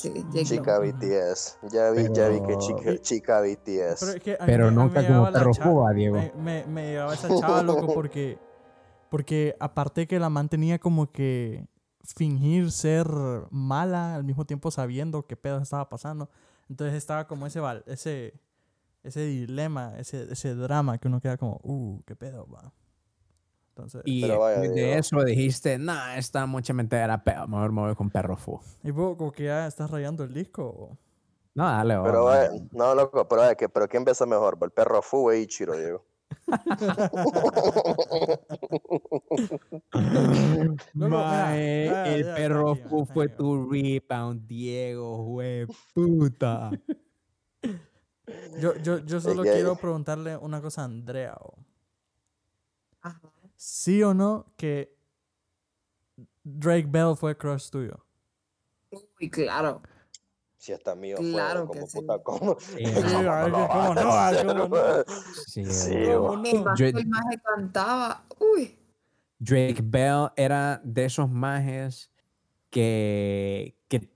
[0.01, 0.79] Chica.
[0.79, 1.59] BTS.
[1.71, 4.17] Ya vi, ya vi que chica, chica Pero, BTS.
[4.17, 6.17] es que Pero me- a mí nunca como perro fuga, Diego.
[6.17, 8.39] Me, me, me llegaba esa chava, loco, porque,
[9.09, 11.67] porque aparte que la man tenía como que
[12.05, 13.09] fingir ser
[13.51, 16.29] mala al mismo tiempo sabiendo qué pedo estaba pasando.
[16.69, 18.35] Entonces estaba como ese, val- ese,
[19.03, 22.73] ese dilema, ese, ese drama que uno queda como, uh, qué pedo, va.
[23.77, 24.99] Entonces, y, Y Pero vaya, de Diego.
[24.99, 28.59] eso dijiste, nah, esta mucha mente era peor, mejor me voy con perro fu.
[28.83, 30.63] vos como que ya estás rayando el disco.
[30.65, 30.97] o-
[31.55, 34.57] No, dale, Pero va, vaya, no, loco, pero vaya, que, pero ¿quién besa mejor?
[34.63, 36.07] ¿El perro Fu o Ichiro, Diego?
[40.95, 43.37] Mira, Mae, ah, el ya, perro tranquilo, fu fue tranquilo.
[43.37, 46.71] tu rebound, Diego, hue puta.
[48.59, 51.37] Yo, yo, yo solo quiero preguntarle una cosa a Andrea.
[51.41, 51.59] o,
[53.03, 53.21] Ajá.
[53.57, 54.95] ¿Sí o no que
[56.45, 58.05] Drake Bell fue crush tuyo?
[58.91, 59.83] Uy, claro.
[60.57, 61.99] Si hasta mío Claro fue, que como sí.
[62.01, 62.61] puta, como...
[62.61, 62.91] Sí, no,
[66.71, 68.25] hacer, maje cantaba.
[68.41, 68.79] Uy.
[69.39, 72.11] Drake Bell era de esos majes
[72.71, 74.11] que, que,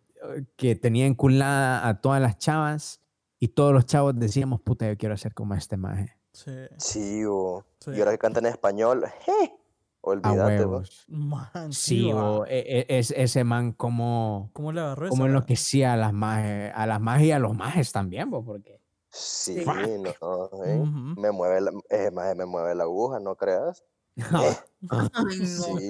[0.56, 3.00] que tenía enculada a todas las chavas
[3.38, 6.19] y todos los chavos decíamos, puta, yo quiero ser como este maje.
[6.32, 6.52] Sí.
[6.78, 7.64] Sí, bo.
[7.80, 7.92] Sí.
[7.92, 9.04] Y ahora que canta en español.
[10.02, 10.70] A Olvídate, bo.
[10.72, 11.04] huevos.
[11.08, 15.96] Man, Sí, o e- e- es, ese man como, ¿Cómo le agarró como enloquecía a
[15.96, 19.74] las majes, a las majes y a los majes también, bo, porque Sí, Fuck.
[19.76, 20.78] no, ¿eh?
[20.78, 21.20] Ujú.
[21.20, 23.84] Me mueve la, eh, maje, me mueve la aguja, ¿no creas?
[24.16, 24.60] Ay,
[25.40, 25.62] no.
[25.62, 25.88] Sí,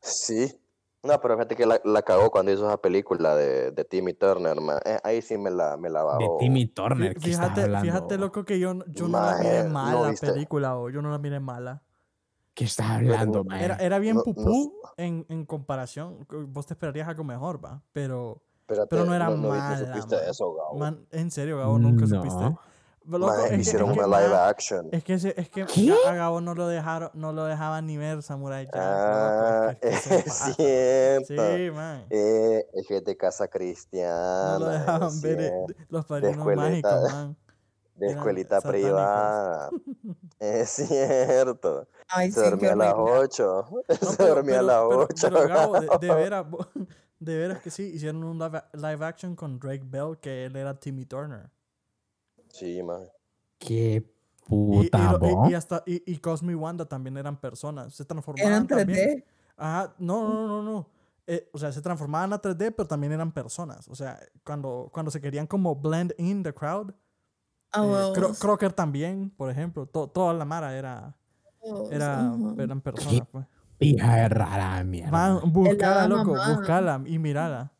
[0.00, 0.59] sí.
[1.02, 4.60] No, pero fíjate que la, la cagó cuando hizo esa película de, de Timmy Turner,
[4.60, 4.78] ma.
[4.84, 6.36] Eh, ahí sí me la, me la de bajó.
[6.38, 7.86] Timmy Fí- Turner, ¿qué estás Fíjate, hablando?
[7.86, 10.30] fíjate, loco, que yo, yo no la miré ¿no mala viste?
[10.30, 11.82] película, o yo no la miré mala.
[12.52, 13.64] ¿Qué estás hablando, no- maje?
[13.64, 16.24] Era, era bien No- no- pupú en, en comparación.
[16.26, 17.80] co- Vos te esperarías algo mejor, va.
[17.92, 19.70] Pero, Espérate, pero no era no, no, mala.
[19.70, 20.24] no supiste man.
[20.28, 20.78] eso, Gabo.
[20.78, 22.44] Man, en serio, Gabo, nunca supiste.
[23.18, 24.88] Loco, Maje, es que- hicieron es que, una live ma- action.
[24.92, 28.66] Es que, es que a Gabo no lo dejaron, no lo dejaban ni ver Samurai
[28.66, 28.74] Jack.
[28.76, 30.56] Ah, loco, es que- es que es
[31.26, 31.56] cierto.
[31.56, 32.04] Sí, man.
[32.10, 34.58] Eh, es que es de casa cristiana.
[34.58, 35.84] No lo es dejaban ver eh, cierto.
[35.88, 36.90] los padrinos escuelita.
[36.90, 37.36] mágicos, man.
[37.96, 38.88] De eran escuelita satánicos.
[38.90, 39.70] privada.
[40.40, 41.86] Es cierto.
[42.08, 43.18] Ay, Se sí, dormía a las horrible.
[43.24, 43.66] 8.
[43.70, 45.28] No, Se pero- dormía a pero- las pero- 8.
[45.30, 46.46] pero, Gabo, de, de veras,
[47.18, 50.78] de veras que sí, hicieron un live, live action con Drake Bell, que él era
[50.80, 51.50] Timmy Turner.
[52.52, 53.02] Sí, man.
[53.58, 53.96] Qué
[54.48, 55.50] Y, y, puta, lo- y- bo.
[55.50, 57.94] y hasta y, y Cosme y Wanda también eran personas.
[57.94, 59.18] Se transformaban Eran también.
[59.20, 59.24] 3D.
[59.56, 60.88] Ajá, no, no, no, no.
[61.26, 63.86] Eh, o sea, se transformaban a 3D, pero también eran personas.
[63.88, 66.90] O sea, cuando, cuando se querían como blend in the crowd.
[66.90, 66.96] Eh.
[67.72, 69.86] Cro- Crocker también, por ejemplo.
[69.86, 71.16] to- toda la Mara era,
[71.92, 73.22] era, eran personas.
[73.30, 73.46] Pues.
[73.78, 75.10] Hija de rara mierda.
[75.12, 77.72] Man, buscala, loco, buscala y mirala.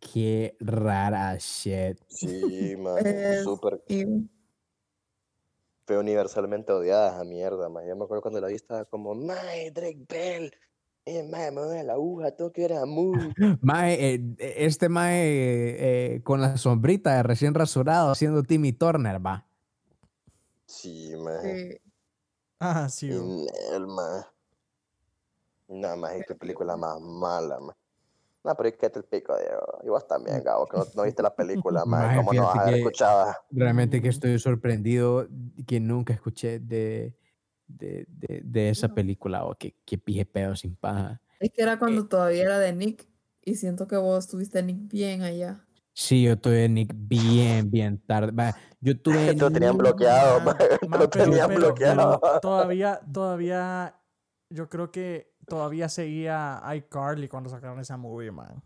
[0.00, 1.98] Qué rara shit.
[2.08, 3.06] Sí, man.
[3.06, 3.82] Es- Súper.
[5.86, 7.86] Fue universalmente odiada esa mierda, man.
[7.86, 10.52] Yo me acuerdo cuando la vi estaba como, Mae, Drake Bell.
[11.08, 13.32] Eh, mae, me duele la aguja, tengo que ir a Moon.
[13.62, 15.76] Mae, eh, este mae eh,
[16.16, 19.46] eh, con la sombrita de recién rasurado haciendo Timmy Turner, va.
[20.66, 21.42] Sí, man.
[21.44, 21.78] sí.
[22.58, 23.08] Ah, sí.
[23.08, 24.24] el man.
[25.68, 27.76] Nada más, qué película más mala, man.
[28.46, 29.80] No, pero es que te el pico, Diego.
[29.84, 32.16] Y vos también, Gabo, que no, no viste la película, man.
[32.16, 33.34] ¿Cómo no vas a haber que- escuchado?
[33.50, 35.26] Realmente que estoy sorprendido
[35.66, 37.16] que nunca escuché de,
[37.66, 41.20] de, de, de esa película o que, que pije pedo sin paja.
[41.40, 41.78] Es que era Eh.
[41.78, 43.06] cuando todavía era de Nick.
[43.42, 45.64] Y siento que vos tuviste a Nick bien allá.
[45.92, 48.30] Sí, yo tuve Nick bien, bien tarde.
[48.32, 50.56] Va, Yo tuve Te lo tenían bloqueado, Man, man.
[50.58, 52.20] Te lo pero- tenían pero- bloqueado.
[52.20, 53.94] pero todavía, todavía,
[54.50, 58.62] yo creo que todavía seguía iCarly cuando sacaron esa movie, man.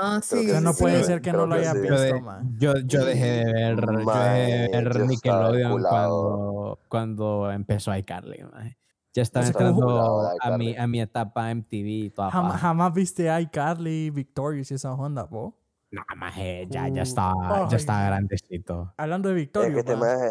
[0.00, 0.36] Ah, sí.
[0.46, 1.80] O sea, no sí, puede creo- ser que creo no lo que hayas sí.
[1.80, 2.56] Visto, man.
[2.58, 8.44] yo, yo dejé de ver, yo dejé de ver Nickelodeon cuando, cuando empezó iCarly.
[8.52, 8.76] mae.
[9.14, 14.10] Ya estaba entrando a mi, a mi etapa MTV y toda Jamás, jamás viste iCarly,
[14.10, 15.56] Victorious y esa onda, po.
[15.90, 18.92] No, maje, ya, ya Uh, estaba, ya estaba grandecito.
[18.96, 20.30] Hablando de Es Victorio, que este maje,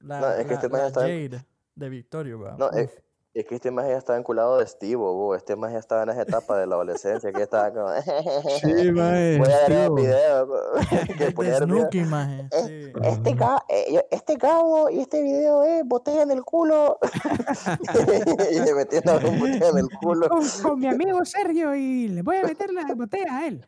[0.00, 1.44] la, no, es que la- este la maje está- Jade
[1.76, 2.56] de Victorio, va.
[2.58, 2.90] no, es,
[3.32, 5.34] es que este maje ya estaba enculado de Steve, bo.
[5.36, 7.86] Este maje ya estaba en esa etapa de la adolescencia que estaba como.
[8.94, 9.38] mae.
[9.38, 10.48] Voy a ver videos.
[10.48, 10.56] bo.
[11.16, 11.58] que el video.
[11.58, 12.48] Snooki, maje.
[12.50, 12.92] Sí.
[13.04, 13.30] Este,
[13.68, 16.98] eh, este cabo y este video es botella en el culo.
[18.52, 20.28] y le metiendo botella en el culo.
[20.28, 23.64] con, con mi amigo Sergio y le voy a meter la botella a él.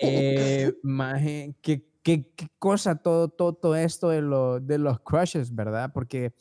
[0.00, 5.54] eh, maje, qué, qué, qué cosa todo, todo, todo esto de, lo- de los crushes,
[5.54, 5.90] ¿verdad?
[5.92, 6.32] Porque,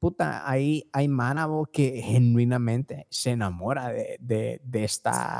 [0.00, 5.38] puta, hay, hay manabo que genuinamente se enamora de, de, de esta...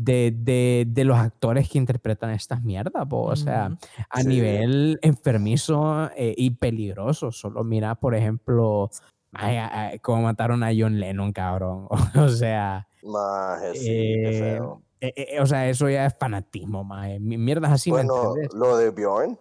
[0.00, 3.76] De, de, de los actores que interpretan estas mierdas, po, o sea,
[4.10, 4.28] a Sí.
[4.28, 7.32] nivel enfermizo eh, y peligroso.
[7.32, 8.90] Solo mira, por ejemplo,
[9.32, 11.88] ay, ay, cómo mataron a John Lennon, cabrón.
[12.14, 14.60] o sea, Maje, sí, qué
[15.00, 16.84] eh, eh, o sea, eso ya es fanatismo.
[17.18, 19.36] Mi- Mierdas así, ¿me Bueno, lo de Bjorn.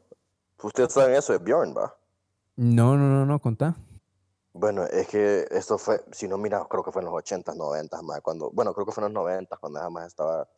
[0.63, 1.93] Ustedes saben eso de Bjorn, ¿va?
[2.55, 3.75] No, no, no, no, contá.
[4.59, 8.01] Bueno, es que esto fue, si no mira, creo que fue en los 80s, 90s,
[8.01, 10.49] más cuando, bueno, creo que fue en los 90s, cuando esa más estaba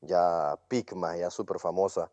[0.00, 2.10] ya peak, más ya súper famosa.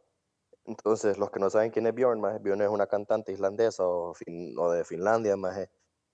[0.66, 4.14] Entonces, los que no saben quién es Bjorn, más Bjorn es una cantante islandesa o,
[4.14, 5.70] fin- o de Finlandia, más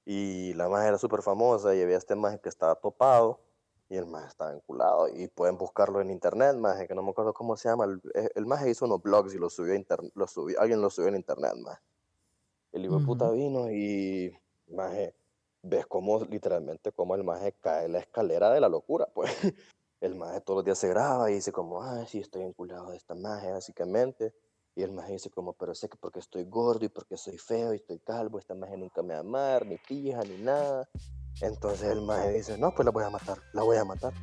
[0.05, 3.41] y la más era súper famosa y había este más que estaba topado
[3.89, 7.33] y el más estaba enculado y pueden buscarlo en internet, más que no me acuerdo
[7.33, 10.13] cómo se llama, el, eh, el más hizo unos blogs y lo subió a internet,
[10.59, 11.79] alguien lo subió en internet, más.
[12.71, 13.33] El hijo de puta Ujú.
[13.33, 14.33] vino y
[14.69, 15.13] maje,
[15.61, 19.31] ves cómo literalmente cómo el maje cae la escalera de la locura, pues.
[19.99, 22.97] El maje todos los días se graba y dice como, ay, sí, estoy enculado de
[22.97, 24.31] esta maje, básicamente.
[24.75, 27.73] Y el maje dice como, pero sé que porque estoy gordo y porque soy feo
[27.73, 30.87] y estoy calvo, esta maje nunca me va a amar, ni pija, ni nada.
[31.41, 34.13] Entonces el maje dice, no, pues la voy a matar, la voy a matar.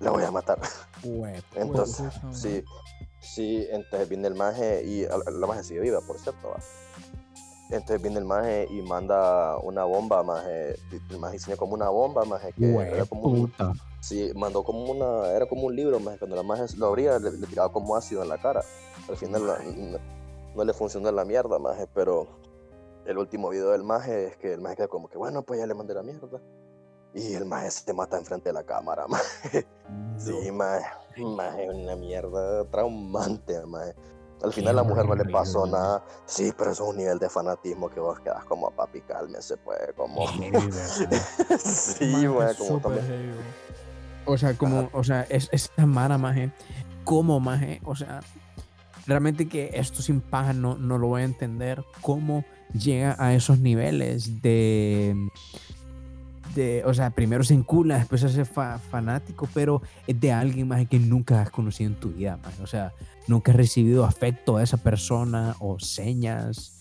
[0.00, 0.58] La voy a matar.
[1.54, 2.64] Entonces, sí,
[3.20, 6.48] sí, entonces viene el maje y la maje sigue viva, por cierto.
[6.48, 6.56] ¿va?
[7.72, 10.76] Entonces viene el maje y manda una bomba, maje.
[11.10, 13.72] El maje diseñó como una bomba, maje, que era como un, puta.
[14.00, 16.18] sí, mandó como una, era como un libro, maje.
[16.18, 18.62] Cuando la maje lo abría, le, le tiraba como ácido en la cara.
[19.08, 19.98] Al final la- no,
[20.54, 22.26] no le funcionó la mierda, maje, pero
[23.06, 25.66] el último video del maje es que el maje queda como que, bueno, pues ya
[25.66, 26.40] le mandé la mierda.
[27.14, 29.66] Y el maje se mata enfrente de la cámara, maje.
[30.18, 33.94] Sí, maje, maje, una mierda traumante, maje.
[34.42, 36.04] Al final la mujer no le pasó nada.
[36.26, 39.78] Sí, pero eso es un nivel de fanatismo que vos quedas como papi, cálmese, pues,
[39.96, 40.26] como...
[41.58, 43.34] Sí, maje, como súper también...
[44.24, 46.52] O sea, como, o sea, es esta mara, maje.
[47.04, 47.80] ¿Cómo, maje?
[47.84, 48.20] O sea,
[49.06, 51.84] realmente que esto sin paja no, no lo voy a entender.
[52.02, 55.16] ¿Cómo llega a esos niveles de.
[56.54, 60.68] de o sea, primero se encula, después se hace fa- fanático, pero es de alguien,
[60.68, 62.62] maje, que nunca has conocido en tu vida, maje.
[62.62, 62.92] O sea,
[63.28, 66.78] nunca has recibido afecto a esa persona o señas.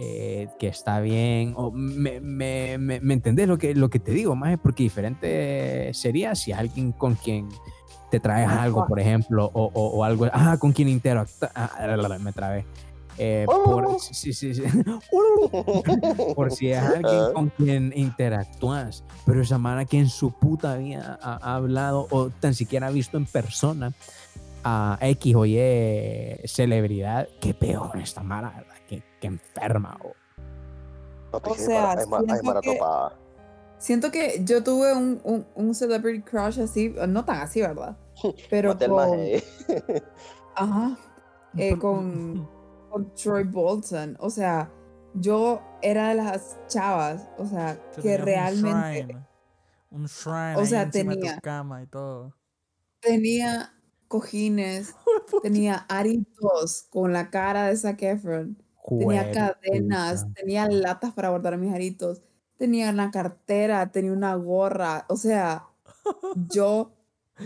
[0.00, 4.12] eh, que está bien, o me, me, me, ¿me entendés lo que, lo que te
[4.12, 4.56] digo, maje?
[4.56, 7.48] Porque diferente sería si alguien con quien
[8.08, 12.18] te traes algo, por ejemplo, o, o, o algo, ah, con quien interactúa, ah, la,
[12.20, 12.64] me trabé.
[13.20, 14.62] Eh, por, sí, sí, sí.
[16.36, 17.30] por si es alguien Ah.
[17.34, 22.30] con quien interactúas, pero esa mara que en su puta vida ha, ha hablado o
[22.30, 23.92] tan siquiera ha visto en persona
[24.70, 25.56] a X o Y
[26.46, 28.74] celebridad, qué peor esta mara, ¿verdad?
[28.88, 29.96] Qué, qué enferma.
[30.02, 30.14] o-
[31.54, 33.16] sea, hay, siento que- topada.
[33.78, 37.96] Siento que yo tuve un, un, un celebrity crush así, no tan así, ¿verdad?
[38.50, 39.44] Pero con, maje.
[40.56, 40.98] ajá,
[41.56, 42.48] eh, con,
[42.90, 44.16] con Troy Bolton.
[44.20, 44.70] O sea,
[45.14, 49.26] yo era de las chavas, o sea, Que realmente Un shrine,
[49.92, 52.34] un shrine O sea, de tenía- tu cama y todo.
[53.00, 53.72] tenía
[54.08, 54.94] cojines,
[55.42, 58.62] tenía aritos con la cara de Zac Efron,
[58.98, 62.22] tenía cadenas, tenía latas para guardar mis aritos,
[62.56, 65.66] tenía una cartera, tenía una gorra, o sea,
[66.50, 66.92] yo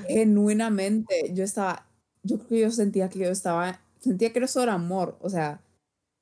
[0.09, 1.87] genuinamente, yo estaba,
[2.23, 5.61] yo creo que yo sentía que yo estaba, sentía que eso era amor, o sea,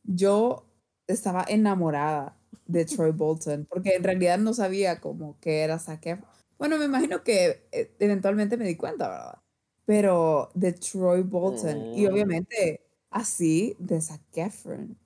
[0.04, 0.66] yo
[1.06, 2.36] estaba enamorada
[2.66, 6.30] de Troy Bolton, porque en realidad no sabía como que era Zac Efron.
[6.58, 9.38] Bueno, me imagino que eh, eventualmente me di cuenta, ¿verdad?
[9.90, 12.12] Pero de Troy Bolton, y Mm.
[12.12, 12.80] obviamente
[13.10, 14.96] así de Zac Efron.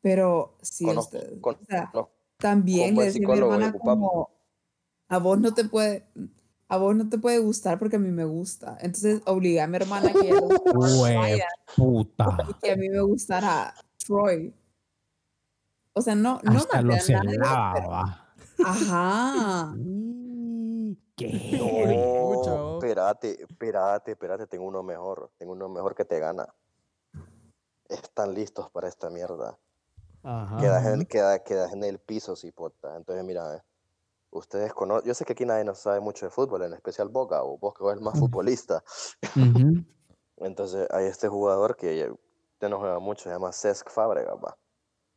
[0.00, 4.30] Pero sí, Conozco- ustedes, con- o sea, no, también le decía a mi hermana como,
[5.10, 6.06] a vos no te puede,
[6.68, 8.78] a vos no te puede gustar porque a mí me gusta.
[8.80, 10.40] Entonces obligué a mi hermana que ella
[11.76, 12.38] puta.
[12.62, 13.74] y a mí me gustara
[14.06, 14.54] Troy.
[15.92, 18.34] O sea, no, no Hasta lo maté a nadie, pero- celaba.
[18.64, 19.74] Ajá.
[21.18, 26.46] Qué No, espérate, espérate, espérate, tengo uno mejor, tengo uno mejor que te gana.
[27.88, 29.58] Están listos para esta mierda.
[30.22, 30.56] Ajá.
[30.58, 32.96] Quedas en, queda- quedas en el piso, cipota.
[32.96, 33.62] Entonces, mira, eh,
[34.30, 37.42] ustedes conocen, yo sé que aquí nadie no sabe mucho de fútbol, en especial Boca,
[37.42, 38.82] o vos que sos el más futbolista.
[40.36, 41.98] Entonces, hay este jugador que
[42.60, 44.56] ya, no juega mucho, se llama Cesc Fábregas, va.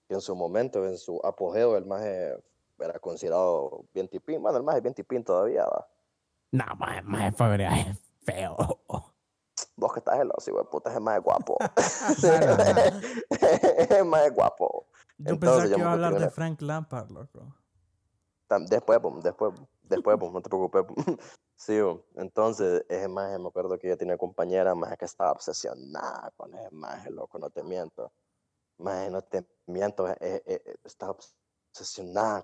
[0.10, 2.02] Y en su momento, en su apogeo, el más
[2.82, 4.42] era considerado bien tipín.
[4.42, 5.88] Bueno, el más es bien tipín todavía, va.
[6.52, 8.58] No, más, más Fabregas es feo.
[9.76, 11.58] Vos que estás el ocio, güey, puta, es el más guapo.
[13.30, 14.88] Es el más guapo.
[15.18, 16.30] Yo Entonces, pensaba yo que iba a hablar de.
[16.30, 17.56] Frank Lampard, loco.
[18.68, 19.54] Después, después,
[19.84, 20.84] después, pum, no te preocupes.
[21.56, 21.80] Sí,
[22.16, 26.72] entonces, ese maje, me acuerdo que ella tenía compañera, más que estaba obsesionada con ese
[26.72, 28.12] maje, loco, no te miento.
[28.78, 31.41] Maje, no te miento, eh, eh, estaba obsesionada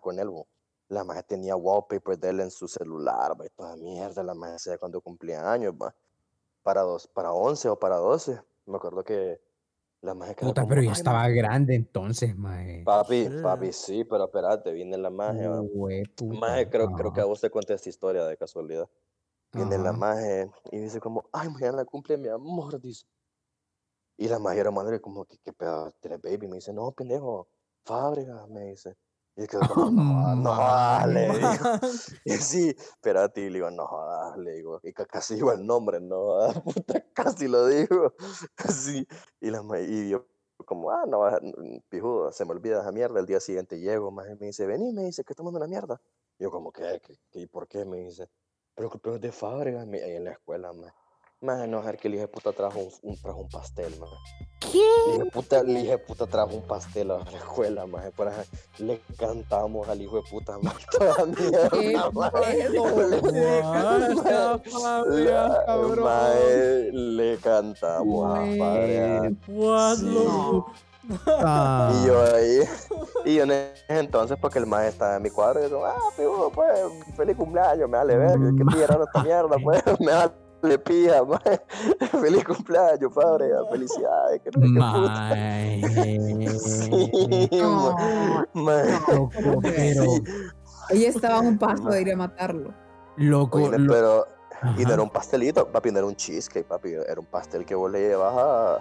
[0.01, 0.47] con él, bo.
[0.89, 4.55] La maje tenía wallpaper de él en su celular, va, y toda mierda, la maje
[4.55, 5.93] hacía cuando cumplía años, va.
[6.63, 9.41] Para, dos, para 11 o para 12, me acuerdo que
[10.01, 12.85] la maje Puta, como, pero ya "Ay, estaba grande entonces, mae.
[12.85, 13.29] Papi, Sí.
[13.43, 15.61] papi, sí, pero espérate, viene la va.
[15.61, 16.37] Hue puta.
[16.39, 18.89] Maje, creo, creo que a vos te conté esta historia de casualidad.
[19.53, 19.99] Viene la Ajá.
[19.99, 23.05] maje y dice como, ay, mañana cumple mi amor, dice.
[24.17, 26.47] Y la maje era madre como, ¿qué, qué pedo tienes, baby?
[26.47, 27.47] Me dice, no, pendejo,
[27.85, 28.95] fábrica, me dice.
[29.37, 31.65] Y yo quedo como, no, jodas, no, jodas", le digo.
[32.25, 33.87] Y sí, espérate, y le digo, no
[34.37, 34.79] le digo.
[34.83, 38.13] Y ca- casi digo el nombre, no puta, casi lo digo.
[38.69, 39.07] Sí,
[39.39, 39.61] y la
[40.09, 40.27] yo
[40.65, 41.39] como, ah, no, ah,
[41.89, 43.19] pijudo, se me olvida esa mierda.
[43.19, 46.01] El día siguiente llego, maje, me dice, vení, me dice, que tomando una mierda.
[46.39, 46.99] Y yo como, ¿qué?
[47.03, 47.13] ¿Qué?
[47.33, 47.85] ¿Y por qué?
[47.85, 48.27] Me dice,
[48.75, 50.91] pero que pero es de fábrica, en la escuela, man.
[51.39, 54.09] Más no que el hijo de puta trajo un, un- trajo un pastel, man.
[54.59, 54.79] ¿Qué?
[55.07, 58.11] El hijo de puta, el hijo de puta trajo un pastel a la escuela, man.
[58.79, 60.73] Le cantamos al hijo de puta, man.
[60.97, 62.31] Toda mierda, ¿Qué man.
[65.11, 70.71] Le- le cantamos a loco?
[71.27, 71.91] Ah.
[71.93, 72.59] Y yo ahí,
[73.25, 75.95] y yo en ese entonces, porque el maestro estaba en mi cuadro, y yo, ah,
[76.17, 76.69] pijudo, pues,
[77.15, 80.33] feliz cumpleaños, me vale ver, que tiraron esta mierda, pues, me vale
[80.83, 81.61] pija, mae.
[82.21, 84.79] feliz cumpleaños, padre, felicidades, que no.
[84.79, 85.81] Mae.
[86.59, 87.95] Sí, No,
[88.53, 88.91] mae.
[89.09, 90.03] Loco, pero.
[90.03, 90.23] Sí.
[90.89, 92.73] ella estaba a un paso de ir a matarlo.
[93.17, 94.25] Loco, Oye, lo- pero,
[94.77, 97.75] y no era un pastelito, papi, no era un cheesecake, papi, era un pastel que
[97.75, 98.79] vos le llevas a,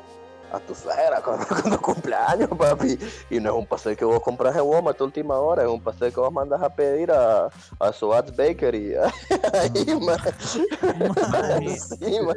[0.57, 2.99] a tu suegra cuando, cuando cumpleaños, papi.
[3.31, 5.81] Y no es un pastel que vos compras en Walmart a última hora, es un
[5.81, 7.49] pastel que vos mandas a pedir a,
[7.79, 8.95] a Suat's Bakery.
[9.53, 10.17] Ahí, man.
[11.77, 12.37] Sí, man.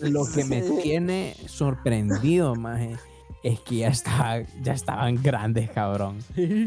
[0.00, 2.96] Lo que me tiene sorprendido, maje,
[3.42, 6.18] es que ya, estaba, ya estaban grandes, cabrón.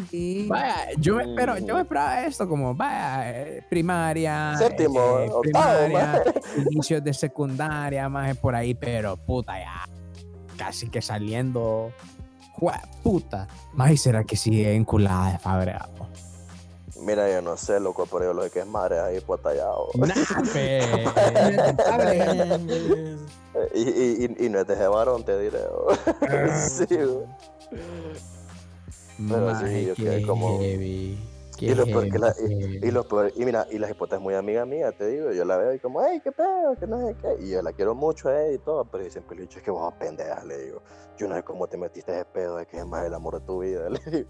[0.10, 0.48] Sí.
[0.50, 5.86] Vaya, yo me, espero, yo me esperaba esto como, vaya, eh, primaria, Séptimo, eh, octavo,
[5.86, 6.24] primaria,
[6.72, 9.86] inicios de secundaria, más por ahí, pero puta, ya
[10.66, 11.92] casi que saliendo,
[12.58, 13.48] jue- puta.
[13.74, 15.88] Más será que sigue enculada de Fabregas.
[15.90, 16.08] po?
[17.02, 19.88] Mira, yo no sé, loco, pero yo lo que es madre ahí pues tallado.
[23.76, 25.60] Y, y, y, y no es de ese varón, te diré.
[26.70, 26.86] sí.
[29.30, 31.20] Pero sí, yo quedé como- heavy,
[31.60, 32.36] Y qué lo peor que la-.
[32.82, 35.46] Y lo peor- y mira, y la jipota es muy amiga mía, te digo, yo
[35.46, 37.96] la veo y como, hey, qué pedo, que no sé qué, y yo la quiero
[37.96, 40.44] mucho a ella y todo, pero yo siempre le he dicho, es que vos pendeja,
[40.46, 40.82] le digo,
[41.18, 43.46] yo no sé cómo te metiste ese pedo de que es más el amor de
[43.46, 44.30] tu vida, le digo,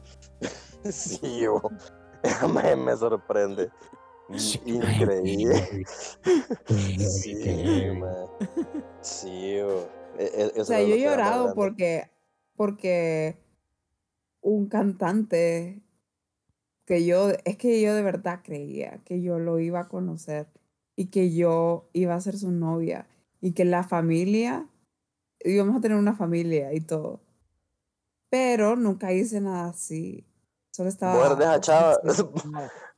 [0.83, 1.61] sí, yo,
[2.53, 3.69] me, me sorprende,
[4.35, 5.85] Sí, increíble,
[6.67, 8.27] sí, man.
[9.01, 12.09] sí, yo, E- e- O sea, es yo he llorado porque,
[12.55, 13.37] porque
[14.41, 15.82] un cantante
[16.85, 20.47] que yo, es que yo de verdad creía que yo lo iba a conocer
[20.95, 23.07] y que yo iba a ser su novia
[23.41, 24.67] y que la familia,
[25.43, 27.21] íbamos a tener una familia y todo.
[28.29, 30.25] Pero nunca hice nada así.
[30.71, 31.35] Solo estaba...
[31.35, 31.97] De esa chava,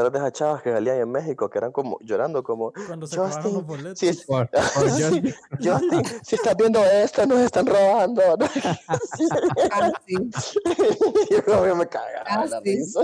[0.00, 3.16] eres de esas chavas que salían en México, que eran como, llorando como, Cuando se
[3.16, 3.98] acabaron los Justin, boletos.
[3.98, 8.22] si, Por- por Justin- Justin, si estás viendo esto, nos están robando.
[8.38, 8.46] ¿no?
[11.30, 13.00] Yo como me cagaba la risa.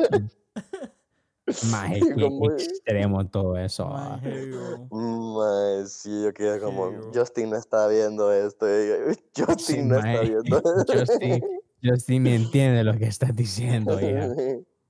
[1.70, 3.88] Maje, Y extremo todo eso.
[3.90, 4.20] ah.
[4.22, 4.86] Bro.
[4.90, 6.90] Mae, sí, yo quedé como.
[7.14, 8.66] Justin no está viendo esto.
[8.68, 10.20] y yo, Justin Sí, no está mae.
[10.28, 10.92] viendo esto.
[10.92, 11.44] Justin,
[11.82, 14.28] Justin me entiende lo que estás diciendo, hija.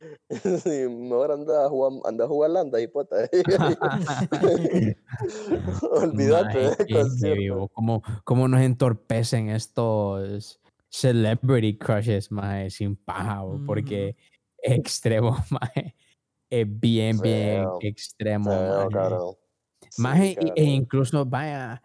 [0.63, 3.17] Sí, mejor anda a jugar, anda a jugar landa, hipota.
[5.91, 7.69] Olvídate del qué heavy, concierto.
[7.73, 14.17] ¿Cómo, cómo nos entorpecen estos celebrity crushes, maje, sin paja, porque
[14.63, 15.95] extremo, maje.
[16.51, 18.53] Es bien, bien extremo.
[19.91, 21.83] Sí, Maje, y- e incluso, vaya,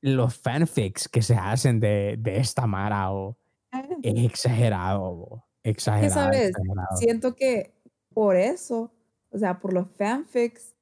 [0.00, 3.36] los fanfics que se hacen de, de esta Mara, o
[3.72, 5.44] Eh, es exagerado.
[5.64, 6.88] Exagerado, sabes, exagerado.
[6.88, 7.74] Siento que
[8.12, 8.92] por eso,
[9.30, 10.74] o sea, por los fanfics,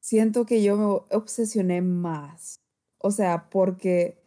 [0.00, 0.84] siento que yo me
[1.16, 2.62] obsesioné más.
[2.98, 4.22] O sea, porque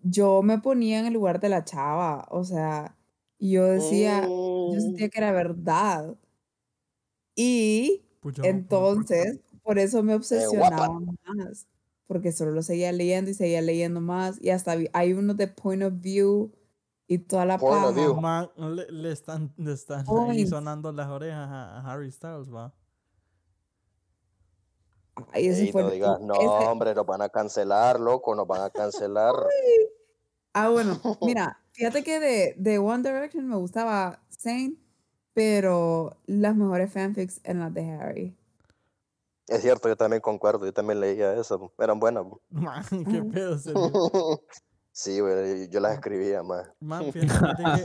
[0.00, 2.98] yo me ponía en el lugar de la chava, o sea,
[3.38, 4.34] y yo decía,
[4.66, 6.18] yo Mm, sentía que era verdad.
[7.36, 10.88] Y Pucha, entonces, por eso me obsesionaba
[11.26, 11.66] más,
[12.06, 15.82] porque solo lo seguía leyendo y seguía leyendo más, y hasta hay uno de point
[15.82, 16.52] of view
[17.06, 17.90] y toda la paja.
[18.14, 20.50] Man, le, le están, le están ahí Points.
[20.50, 22.72] sonando las orejas a, a Harry Styles, va.
[25.32, 28.34] Ay, ese Ey, fue no el- digas, no, ese- hombre, nos van a cancelar, loco,
[28.34, 29.34] nos van a cancelar.
[30.56, 34.78] Ah, bueno, mira, fíjate que de, de One Direction me gustaba Zayn,
[35.32, 38.36] pero las mejores fanfics en las de Harry.
[39.48, 42.24] Es cierto, yo también concuerdo, yo también leía eso, eran buenas.
[42.50, 43.90] Man, qué pedo, serio.
[44.96, 46.70] Sí, güey, yo las escribía más.
[46.78, 47.82] Man, fíjate que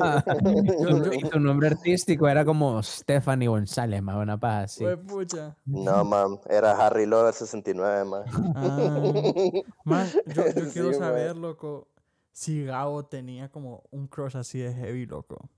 [0.79, 4.85] yo, yo, Y tu nombre artístico era como Stephanie González, más una paja así.
[5.07, 5.57] Pucha.
[5.65, 8.23] No, man, era Harry Lover 69, man.
[8.55, 9.01] Ah,
[9.85, 10.99] man, yo, yo Sí, quiero man.
[10.99, 11.87] saber, loco,
[12.31, 15.49] si Gabo tenía como un crush así de heavy, loco.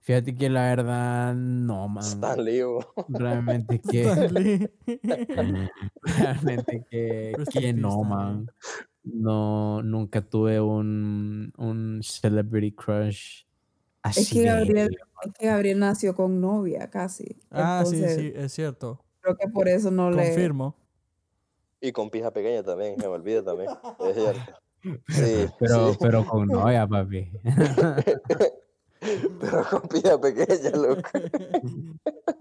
[0.00, 2.02] Fíjate que la verdad, no, man.
[2.02, 2.84] Stan Lee, bo.
[3.08, 4.68] Realmente que, Stan Lee.
[6.18, 8.50] realmente que, que no, man.
[9.06, 13.44] No, nunca tuve un, un celebrity crush
[14.02, 14.20] así.
[14.20, 17.38] Es que, Gabriel, es que Gabriel nació con novia casi.
[17.50, 19.04] Ah, sí, Entonces, sí, es cierto.
[19.20, 20.16] creo que por eso no le...
[20.24, 20.76] Confirmo.
[21.80, 23.70] Y con pija pequeña también, se me olvida también.
[24.00, 24.40] Es cierto.
[25.08, 25.98] Sí, Pero, sí.
[26.00, 27.28] pero con novia, papi.
[29.40, 31.02] Pero con pija pequeña, loco.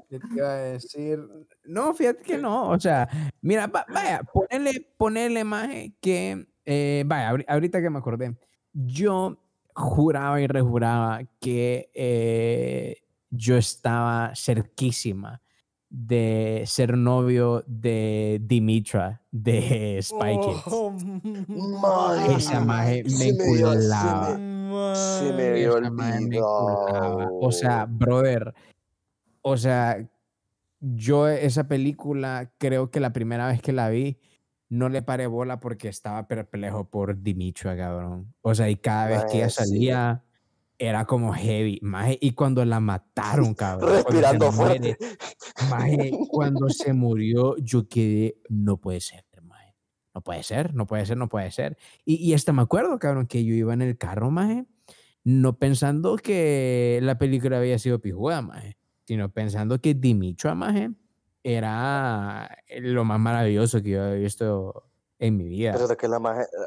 [0.09, 1.19] ¿Qué te iba a decir?
[1.63, 2.69] No, fíjate que no.
[2.69, 3.09] O sea,
[3.41, 6.47] mira, va- vaya, ponerle, ponerle más que.
[6.65, 8.35] Eh, vaya, ahori- ahorita que me acordé.
[8.73, 9.37] Yo
[9.73, 12.97] juraba y rejuraba que eh,
[13.29, 15.41] yo estaba cerquísima
[15.89, 20.63] de ser novio de Dimitra de Spy Kids.
[20.67, 24.37] Oh, Man, Esa maje me dio- se enculaba.
[24.37, 27.29] me- dio Esa maje me enculaba.
[27.39, 28.53] O sea, brother.
[29.41, 30.05] O sea,
[30.81, 34.17] yo esa película, creo que la primera vez que la vi,
[34.69, 38.33] no le paré bola porque estaba perplejo por Dimitra, cabrón.
[38.41, 39.63] O sea, y cada vez que ella sí.
[39.63, 40.23] salía,
[40.77, 41.79] era como heavy.
[41.81, 43.91] Maje, y cuando la mataron, cabrón.
[43.93, 44.97] Respirando fuerte.
[45.69, 49.75] Maje, cuando se murió, yo quedé, no puede ser, maje.
[50.13, 51.77] No puede ser, no puede ser, no puede ser.
[52.03, 54.65] Y, y hasta me acuerdo, cabrón, que yo iba en el carro, maje,
[55.23, 60.91] no pensando que la película había sido pijuda, maje, sino pensando que Dimitra, maje,
[61.45, 64.83] era lo más maravilloso que yo había visto
[65.17, 65.71] en mi vida.
[65.73, 66.17] Pero de que la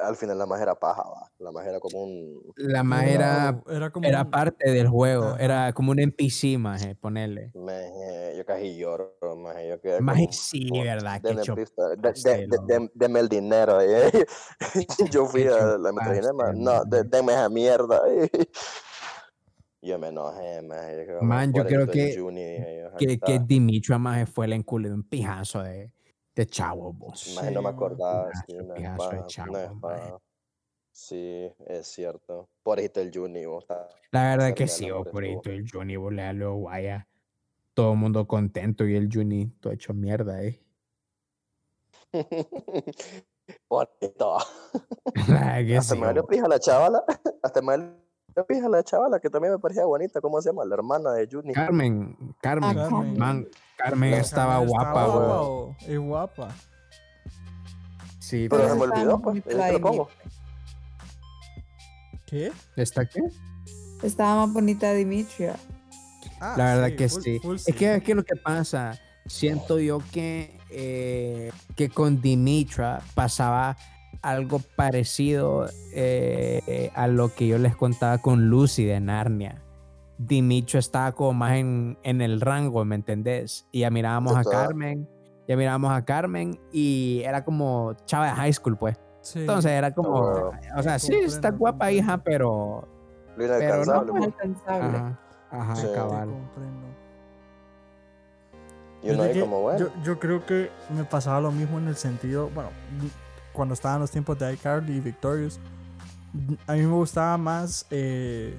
[0.04, 1.30] al final la maje era paja, va.
[1.38, 2.40] La maje era como un.
[2.56, 5.44] La maje era, era como era un- parte del juego, Ajá.
[5.44, 7.50] era como un NPC, maje, ponerle.
[7.54, 9.68] Maje, yo casi lloro, maje.
[9.68, 11.34] Yo quedé Maje, como, sí, como, verdad, que de-
[11.96, 12.66] de- pastel, de- ¿no?
[12.66, 13.80] de- deme el dinero.
[13.82, 14.26] eh.
[15.12, 16.52] Yo fui a la Metrocinema.
[16.54, 18.00] No, denme esa mierda.
[19.80, 20.60] Yo me enojé.
[21.06, 23.38] Yo, Man, yo creo que- Juni, yo, que, que está.
[23.38, 25.92] Dimitra más fue el enculo de un pijazo de,
[26.34, 27.38] de chavo, vos.
[27.52, 28.28] No me acordaba.
[28.30, 30.22] Pijazo, Sí, pijazo de chavo.
[30.92, 32.48] Sí, es cierto.
[32.62, 33.66] Pobrecito el Juni, vos,
[34.10, 35.54] La verdad que sí, amor por estuvo.
[35.54, 37.06] el Johnny, volea guaya.
[37.72, 40.60] Todo el mundo contento y el Juni todo hecho mierda, eh.
[43.70, 44.38] Bonito.
[45.28, 46.26] La verdad que Hasta sí, me bo.
[46.26, 47.04] pija la chavala.
[47.42, 48.07] Hasta me
[48.38, 50.20] dio pija la chavala que también me parecía bonita.
[50.20, 50.64] ¿Cómo se llama?
[50.64, 51.52] La hermana de Juni.
[51.52, 53.18] Carmen, Carmen, Carmen.
[53.18, 56.48] man, Carmen estaba Carmen guapa, o- Es guapa.
[58.20, 59.44] Sí, Pero Pero se me está olvidó, pues.
[59.44, 60.08] te lo pongo.
[62.26, 62.52] ¿Qué?
[62.76, 63.20] ¿está qué?
[64.02, 65.56] Estaba más bonita Dimitria.
[66.40, 67.38] Ah, La verdad que full- sí.
[67.40, 73.00] full Es que es que lo que pasa, siento yo que, eh, que con Dimitra
[73.14, 73.76] pasaba
[74.22, 79.62] algo parecido eh, a lo que yo les contaba con Lucy de Narnia.
[80.18, 83.66] Dimitra estaba como más en, en el rango, ¿me entendés?
[83.70, 84.42] Y ya mirábamos a.
[84.42, 85.08] Carmen,
[85.46, 88.98] ya mirábamos a Carmen y era como chava de high school, pues.
[89.20, 89.40] Sí.
[89.40, 90.52] Entonces era como, huevo.
[90.76, 92.86] o sea, sí, está guapa hija, pero...
[93.36, 94.24] Lo Pero no, pues.
[94.24, 94.98] alcanzable.
[94.98, 95.86] Ajá, ajá, Sí.
[95.94, 96.30] Cabal.
[96.30, 96.88] comprendo.
[99.02, 101.78] Y uno Desde ahí que como, bueno, yo, yo creo que me pasaba lo mismo
[101.78, 102.70] en el sentido, bueno,
[103.58, 105.58] cuando estaban los tiempos de iCarly y Victorious,
[106.68, 108.56] a mí me gustaba más eh,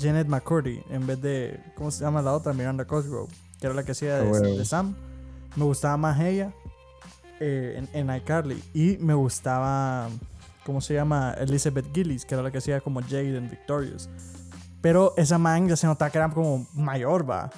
[0.00, 2.52] Janet McCurdy en vez de, ¿cómo se llama la otra?
[2.52, 4.96] Miranda Cosgrove, que era la que hacía de, Ah, de Sam.
[5.54, 6.52] Me gustaba más ella
[7.38, 8.60] eh, en, en iCarly.
[8.74, 10.08] Y me gustaba,
[10.66, 11.32] ¿cómo se llama?
[11.38, 14.10] Elizabeth Gillies, que era la que hacía como Jade en Victorious.
[14.80, 17.48] Pero esa man ya se notaba que era como mayor, va.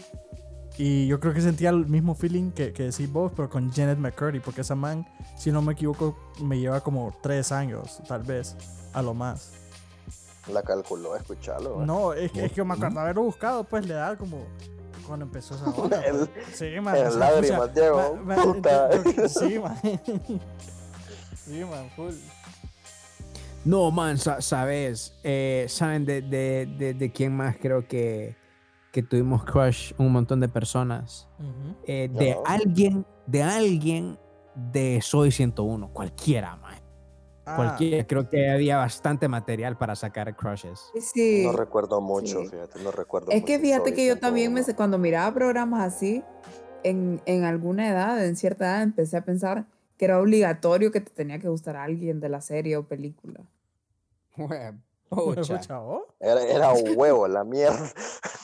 [0.78, 3.98] Y yo creo que sentía el mismo feeling que, que decís vos, pero con Janet
[3.98, 5.06] McCurdy, porque esa man,
[5.36, 8.56] si no me equivoco, me lleva como tres años, tal vez,
[8.94, 9.52] a lo más.
[10.50, 11.76] la calculó, escucharlo.
[11.78, 11.86] ¿va?
[11.86, 14.44] No, es que, es que me acuerdo haberlo buscado, pues le da como
[15.06, 16.00] cuando empezó esa onda.
[16.06, 16.28] El-.
[16.54, 16.94] Sí, man.
[16.94, 18.90] o sea, lágrimas, Diego, ma- ma- puta.
[19.28, 19.78] Sí, man.
[21.44, 22.14] Sí, man, full.
[23.64, 28.36] No, man, sa- sabes, eh, saben de, de, de, de quién más creo que,
[28.93, 31.28] que tuvimos crush un montón de personas.
[31.86, 32.43] Eh, de No.
[32.47, 34.18] alguien, de alguien
[34.55, 36.74] de Soy 101, cualquiera, man.
[37.45, 40.93] Ah, Cualquiera, creo que había bastante material para sacar crushes.
[41.01, 41.43] Sí.
[41.45, 42.49] No recuerdo mucho, sí.
[42.51, 44.76] fíjate, no recuerdo Es que fíjate Soy que yo también, me, 101.
[44.76, 46.22] cuando miraba programas así,
[46.84, 49.66] en, en alguna edad, en cierta edad, empecé a pensar
[49.97, 53.40] que era obligatorio que te tenía que gustar alguien de la serie o película.
[54.36, 54.78] Hue- ¿me
[55.11, 55.40] pucha.
[55.57, 56.03] escucha vos?
[56.20, 57.90] Era, era un huevo, la mierda.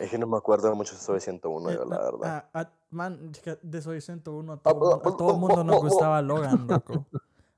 [0.00, 2.20] es que no me acuerdo mucho de Soy 101, yo, la verdad.
[2.24, 3.32] Ah, ah, man,
[3.62, 7.06] de Soy 101 a todo, a todo el mundo nos gustaba Logan, loco.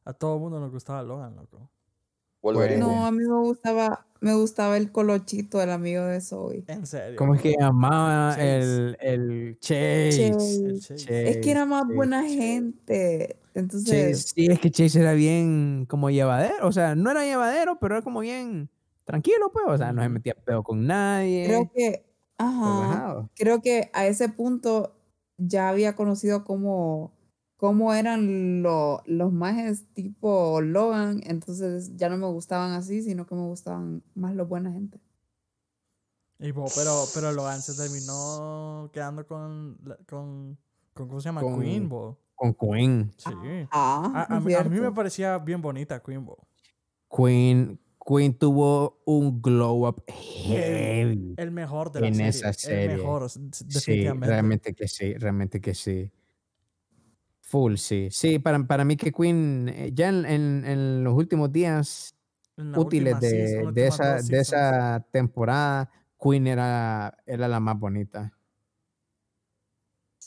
[0.04, 1.68] A todo el mundo nos gustaba Logan, loco.
[2.40, 2.78] Wolverine.
[2.80, 6.64] No, a mí me gustaba, me gustaba el colochito, el amigo de Zoe.
[6.66, 7.16] En serio.
[7.16, 8.56] ¿Cómo es que llamaba Chase.
[8.56, 10.32] el, el Chase?
[10.32, 10.66] Chase.
[10.66, 11.30] El Chase.
[11.30, 13.38] Es que era más Chase, buena gente.
[13.54, 17.78] Entonces, Chase, sí, es que Chase era bien como llevadero, o sea, no era llevadero,
[17.80, 18.70] pero era como bien
[19.04, 21.46] tranquilo, pues, o sea, no se metía pedo con nadie.
[21.46, 22.07] creo que,
[22.38, 23.30] ajá, relajado.
[23.36, 24.94] creo que a ese punto
[25.38, 27.12] ya había conocido cómo,
[27.56, 33.34] cómo eran lo- los majes tipo Logan, entonces ya no me gustaban así, sino que
[33.34, 35.00] me gustaban más los buena gente.
[36.40, 39.76] Y pero, pero Logan se terminó quedando con,
[40.08, 40.56] con,
[40.94, 41.40] con ¿cómo se llama?
[41.42, 42.16] Con- Queen, bo.
[42.36, 43.10] Con Queen.
[43.16, 43.32] Sí.
[43.72, 46.38] Ah, A, a a mí me parecía bien bonita Queen, bo.
[47.10, 51.34] Queen, Queen tuvo un glow up heavy.
[51.36, 52.28] El mejor de la En serie.
[52.30, 52.84] esa serie.
[52.84, 56.10] El mejor, Sí, realmente que sí, realmente que sí.
[57.42, 58.08] Full, sí.
[58.10, 62.14] Sí, para, para mí que Queen, eh, ya en, en- en los últimos días
[62.56, 68.37] útiles última de, de esa, de esa temporada, Queen era, era la más bonita.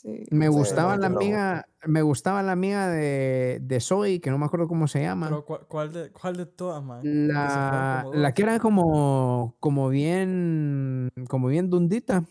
[0.02, 0.24] Sí.
[0.32, 4.38] Me Sí, gustaba la no, amiga, me gustaba la amiga de, de Zoe, que no
[4.38, 5.28] me acuerdo cómo se llama.
[5.28, 7.00] Pero ¿cuál, cuál de, ¿cuál de todas, man?
[7.04, 8.34] La, como la dos.
[8.34, 12.24] que era como, como bien, como bien dundita.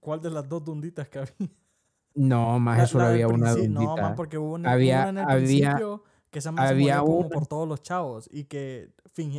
[0.00, 1.32] ¿Cuál de las dos dunditas que había?
[2.16, 4.02] No, más La- eso la había una princi- No, dundita.
[4.02, 5.36] man, porque hubo una, Había- una en el había-
[5.70, 8.90] principio que esa se había como una- por todos los chavos y que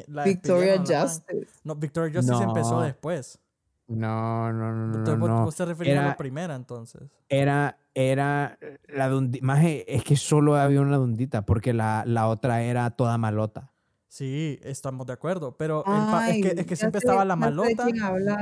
[0.07, 0.77] la Victoria.
[0.79, 1.47] Justice.
[1.65, 3.39] No, Victoria Justice empezó después.
[3.87, 5.43] No, no, no, no, Entonces, no, vos, no.
[5.45, 7.03] vos te referías a la Era- primera, entonces.
[7.29, 8.57] Era, era
[8.87, 9.45] la dundita.
[9.45, 13.71] Más es que solo había una dundita, porque la, la otra era toda malota.
[14.07, 15.55] Sí, estamos de acuerdo.
[15.57, 17.85] Pero es que, es que siempre sé- estaba la malota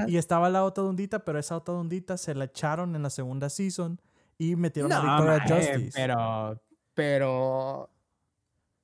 [0.07, 3.49] y estaba la otra dundita, pero esa otra dundita se la echaron en la segunda
[3.49, 3.99] season
[4.37, 5.91] y metieron a No, Victoria maje, Justice.
[5.99, 6.61] pero,
[6.93, 7.89] pero,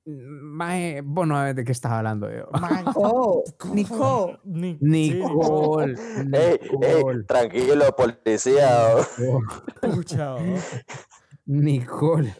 [0.06, 2.48] maje, vos no sabes de qué estás hablando yo.
[2.94, 4.38] Oh, Nicole.
[4.44, 5.94] Nicole,
[6.32, 8.94] Ey, ey, Nicole, tranquilo, policía.
[9.80, 10.36] pucha.
[11.46, 12.34] Nicole,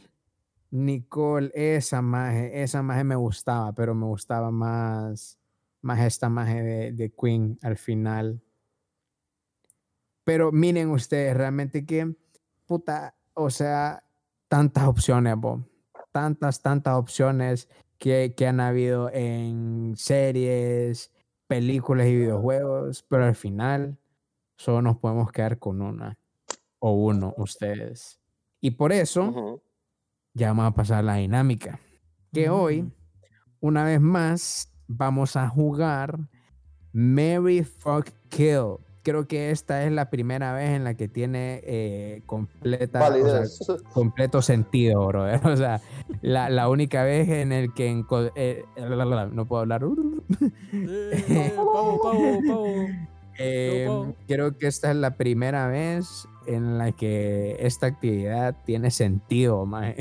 [0.70, 5.38] Nicole, esa maje, esa maje me gustaba, pero me gustaba más,
[5.82, 8.40] más esta maje de, de Queen al final.
[10.24, 12.14] Pero miren ustedes, realmente que,
[12.66, 14.04] puta, o sea,
[14.48, 15.64] tantas opciones, bo,
[16.12, 21.11] tantas, tantas opciones que, que han habido en series,
[21.46, 23.98] películas y videojuegos, pero al final
[24.56, 26.18] solo nos podemos quedar con una
[26.78, 28.18] o uno, ustedes.
[28.61, 29.61] Y por eso
[30.34, 31.78] ya vamos a pasar a la dinámica.
[32.32, 32.92] Que hoy, Mm.
[33.61, 36.18] una vez más, vamos a jugar
[36.92, 38.76] Mary Fuck Kill.
[39.03, 43.11] Creo que esta es la primera vez en la que tiene eh, completa, o sea,
[43.22, 43.59] Validez.
[43.94, 45.40] completo sentido, brother.
[45.46, 45.80] O sea,
[46.20, 49.80] la, la única vez en el que enco- eh, la, la, la, no puedo hablar.
[51.57, 52.66] Pavo, pavo, pavo.
[53.38, 54.14] Puedo.
[54.28, 59.96] creo que esta es la primera vez en la que esta actividad tiene sentido, mae,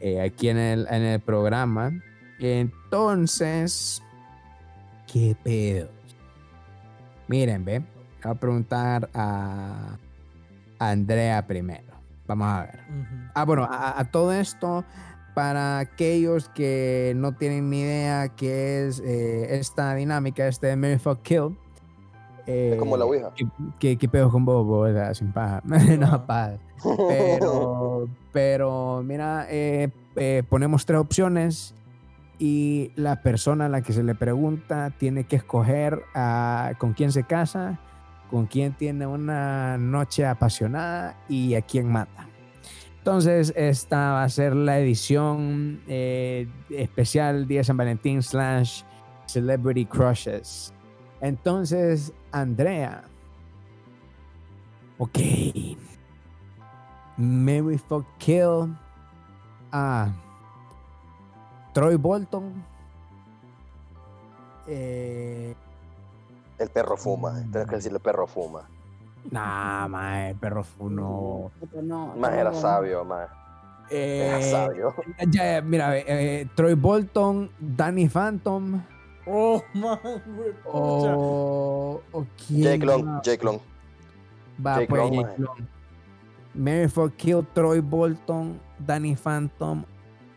[0.00, 1.92] eh, aquí en el, en el programa.
[2.40, 4.02] Entonces,
[5.12, 5.90] ¿qué pedo?
[7.28, 7.82] Miren, ve.
[8.28, 9.96] Voy a preguntar a
[10.78, 11.84] Andrea primero.
[12.26, 12.80] Vamos a ver.
[12.88, 13.14] Ujú.
[13.34, 14.84] Ah, bueno, a, a todo esto,
[15.34, 20.98] para aquellos que no tienen ni idea qué es eh, esta dinámica, este de Mary
[20.98, 21.56] Fuck Kill.
[22.46, 23.30] Es como la eh, Ouija.
[23.36, 23.46] ¿Qué,
[23.78, 24.80] qué, qué pedo con Bobo?
[24.80, 25.60] O sea, sin paja.
[25.64, 26.56] no, paja.
[27.08, 31.74] Pero, pero mira, eh, eh, ponemos tres opciones
[32.38, 37.12] y la persona a la que se le pregunta tiene que escoger a- con quién
[37.12, 37.78] se casa,
[38.30, 42.28] con quién tiene una noche apasionada y a quién mata.
[42.98, 48.82] Entonces, esta va a ser la edición eh, especial Día San Valentín slash
[49.26, 50.74] Celebrity Crushes.
[51.20, 53.04] Entonces, Andrea.
[54.98, 55.18] Ok.
[57.16, 58.76] Mary Fuck Kill
[59.72, 60.12] a
[61.72, 62.62] Troy Bolton.
[64.66, 65.54] Eh,
[66.60, 67.42] El perro fuma.
[67.50, 68.68] Tienes que decirle perro fuma.
[69.30, 71.50] nah, mae, perro fu no.
[71.58, 73.28] Pero no, Más era sabio, más.
[73.90, 74.94] Era Eh, sabio.
[75.32, 78.82] ya, mira, eh, Troy Bolton, Danny Phantom
[79.26, 79.98] Oh, man,
[80.64, 83.22] o, o quién Jake Long?
[83.22, 83.58] Jake Long.
[84.64, 85.38] Va, Jake pues, Long, Jake mae.
[85.38, 85.68] Long.
[86.54, 89.84] Mary for Kill, Troy Bolton, Danny Phantom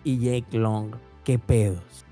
[0.04, 0.92] y Jake Long.
[1.24, 2.06] ¿Qué pedos?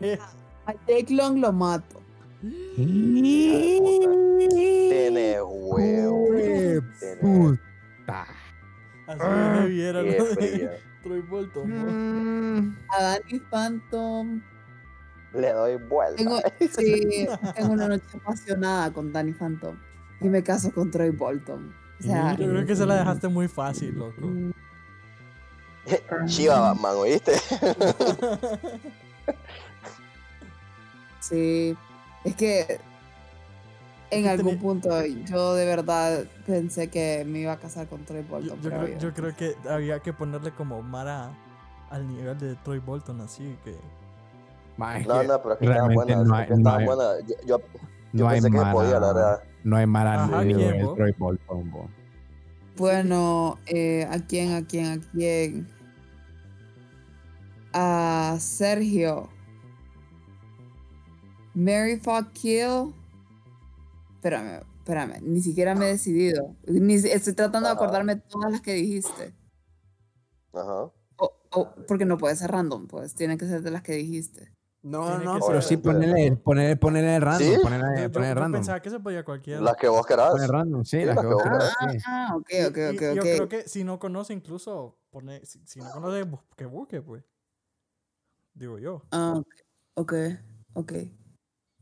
[0.66, 2.00] A Jake Long lo mato.
[4.88, 6.26] Tiene huevo.
[7.20, 8.26] Puta.
[9.06, 9.26] Así de
[9.60, 10.80] heavy era Qué lo de.
[11.02, 11.68] Troy Bolton.
[11.68, 12.60] ¿no?
[12.60, 14.42] Mm, A Danny Phantom.
[15.34, 16.16] Le doy vuelta.
[16.16, 16.38] Tengo,
[16.78, 19.76] sí, tengo una noche apasionada con Danny Phantom.
[20.20, 21.74] Y me caso con Troy Bolton.
[22.00, 24.32] O sea, Yo creo que se la dejaste muy fácil, loco.
[26.26, 27.32] Chiva Batman, ¿oíste?
[31.28, 31.76] sí.
[32.24, 32.80] Es que
[34.10, 38.22] en algún tenía- punto yo de verdad pensé que me iba a casar con Troy
[38.22, 38.60] Bolton.
[38.62, 41.30] yo creo, yo creo que había que ponerle como Mara
[41.90, 43.76] al nivel de Troy Bolton, así que.
[44.76, 46.26] No, no, pero es que estaban realmente buenas.
[46.26, 47.26] no es hay- no buenas.
[47.28, 47.58] Yo, yo,
[48.12, 49.42] yo no hay pensé que mala- podía, la verdad.
[49.64, 50.94] No hay mala Ajá, de bo.
[50.94, 51.88] Troy Bolton, bo.
[52.76, 55.68] Bueno, eh, ¿a quién, a quién, a quién?
[57.72, 59.28] A Sergio.
[61.54, 62.94] Mary Fuck Kill.
[64.14, 65.20] Espérame, espérame.
[65.22, 66.54] Ni siquiera me he decidido.
[66.66, 67.82] Ni, estoy tratando de Ajá.
[67.84, 69.34] acordarme todas las que dijiste.
[70.52, 70.90] Ajá.
[71.16, 73.14] O- o- porque no puede ser random, pues.
[73.14, 74.52] Tiene que ser de las que dijiste.
[74.82, 77.56] No, no, pero ser- sí ponerle, ponerle, ponerle random, ¿Sí?
[77.62, 78.52] ponerle, ponerle yo random.
[78.60, 79.60] pensaba que se podía cualquiera.
[79.62, 80.30] Las que vos querás.
[80.30, 81.98] Poner random, sí, Sí, las las que vos quieras, Ah, sí.
[82.06, 83.28] ah, ok, Y- ok, y- ok, y Yo ok.
[83.28, 87.24] creo que si no conoce, incluso pone, si, si no conoce, que busque, pues.
[88.52, 89.02] Digo yo.
[89.10, 89.40] Ah,
[89.94, 90.14] ok,
[90.74, 90.92] ok.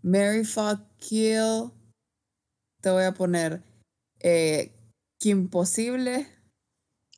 [0.03, 1.71] Mary Fuck Kill.
[2.81, 3.63] Te voy a poner
[4.21, 4.73] eh,
[5.19, 6.27] Kim Possible.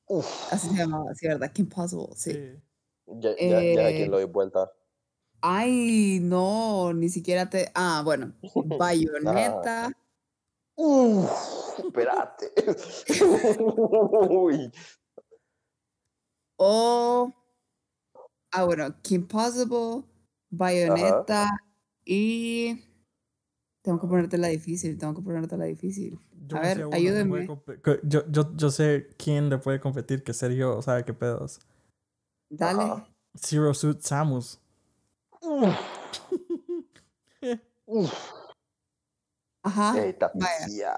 [0.06, 1.50] Uf, Así se llamaba, ¿sí, verdad?
[1.52, 2.32] Kim Possible, sí.
[2.32, 2.62] Sí.
[3.06, 4.70] ya, ya, Eh, quién le doy vuelta.
[5.40, 7.70] Ay, no, ni siquiera te.
[7.74, 8.34] Ah, bueno.
[8.78, 9.92] Bayonetta.
[10.76, 12.52] Uf, espérate.
[14.30, 14.70] Uy.
[16.56, 17.32] O.
[18.52, 20.04] Ah, bueno, Kim Possible,
[20.50, 21.50] Bayonetta
[22.04, 22.84] y.
[23.82, 26.18] Tengo que ponértela difícil, tengo que ponértela difícil.
[26.46, 27.46] Yo A no ver, ayúdenme.
[28.02, 31.60] Yo, yo, yo sé quién le puede competir, que Sergio sabe qué pedos.
[32.48, 32.82] Dale.
[32.82, 33.08] Ajá.
[33.36, 34.58] Zero Suit Samus.
[35.42, 35.74] Uf.
[37.86, 38.12] Uf.
[39.62, 39.98] Ajá.
[40.04, 40.96] Esta vaya.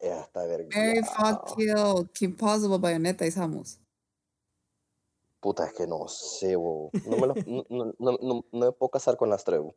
[0.00, 0.68] Esta verga.
[0.76, 3.78] Mary Fuck Kill, Kim Possible, Bayonetta y Samus.
[5.40, 6.90] Puta, es que no sé, bo.
[7.06, 9.60] No me, lo- no, no, no, no- no me puedo casar con las tres.
[9.60, 9.74] bo.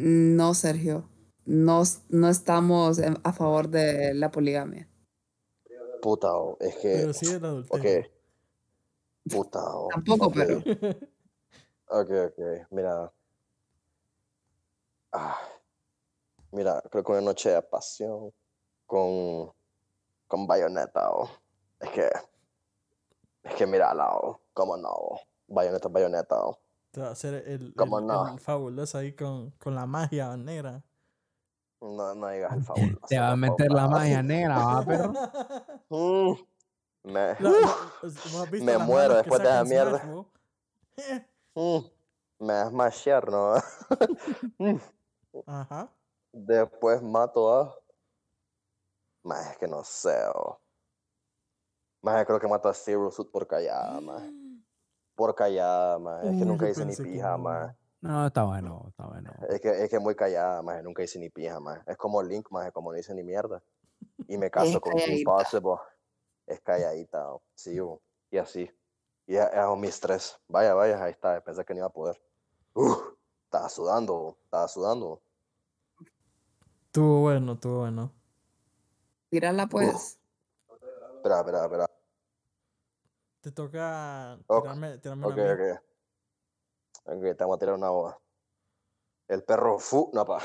[0.00, 1.08] No, Sergio.
[1.44, 4.88] No, no estamos a favor de la poligamia.
[6.00, 6.98] Puta, oh, es que.
[7.00, 7.44] Pero sí el Ok.
[7.44, 8.10] adulterio.
[9.28, 10.58] Puta, oh, Tampoco, ok, pero.
[11.88, 12.66] Ok, ok.
[12.70, 13.12] Mira.
[15.10, 15.38] Ah,
[16.52, 18.32] mira, creo que una noche de pasión
[18.86, 19.52] con.
[20.28, 21.28] con bayoneta, oh.
[21.80, 22.08] Es que.
[23.42, 24.90] Es que mira, oh, cómo no.
[24.90, 25.20] oh.
[25.48, 26.56] Bayoneta, bayoneta, oh.
[26.90, 28.28] Te va a hacer el, ¿Cómo el- no?
[28.32, 30.82] el fabuloso ahí con, con la magia negra.
[31.80, 33.00] No, no digas el favor.
[33.08, 35.12] Te va a meter la magia negra, va, perro.
[35.90, 36.32] Mm,
[37.04, 40.00] me, La- la- ¿vos has visto me muero después de esa mierda.
[40.00, 41.22] Smash,
[41.54, 41.78] mm,
[42.40, 43.54] me das más yerno.
[43.54, 43.64] ¿ah?
[44.58, 44.76] Mm,
[45.46, 45.88] Ajá.
[46.32, 47.74] Después mato a.
[49.22, 50.16] Más es que no sé.
[50.34, 50.58] oh.
[52.02, 54.22] Más creo que mato a Zero Suit por callada, más.
[55.18, 56.24] Por callada, más.
[56.24, 57.38] Es que nunca yo hice ni que pija, no.
[57.38, 57.76] más.
[58.00, 59.32] No, está bueno, está bueno.
[59.48, 61.80] Es que es que muy callada, más nunca hice ni pija, más.
[61.88, 63.60] Es como Link, más como no dice ni mierda.
[64.28, 65.32] Y me caso con Kim calladita.
[65.32, 65.74] Possible.
[66.46, 68.00] Es calladita, oh, sí, oh,
[68.30, 68.70] y así.
[69.26, 70.38] Y es es un mis tres.
[70.46, 71.40] Vaya, vaya, ahí está.
[71.40, 72.22] Pensé que no iba a poder.
[72.74, 73.00] Uf,
[73.42, 75.20] estaba sudando, estaba sudando.
[76.86, 78.12] Estuvo bueno, estuvo bueno.
[79.30, 80.20] Tírala pues.
[81.16, 81.87] Espera, espera, espera.
[83.48, 85.82] Te toca Ok, tirarme, tirarme Ok, una mía.
[87.06, 87.22] ok.
[87.22, 88.18] Te vamos a tirar una hoja.
[89.26, 90.10] El perro fu.
[90.12, 90.38] No, pa.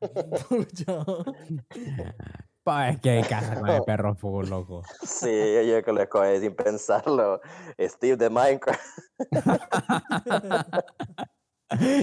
[2.64, 4.80] Pa, es que hay casa con el perro full, loco.
[5.02, 5.28] Sí,
[5.68, 7.42] yo que lo escogí sin pensarlo.
[7.78, 8.80] Steve de Minecraft.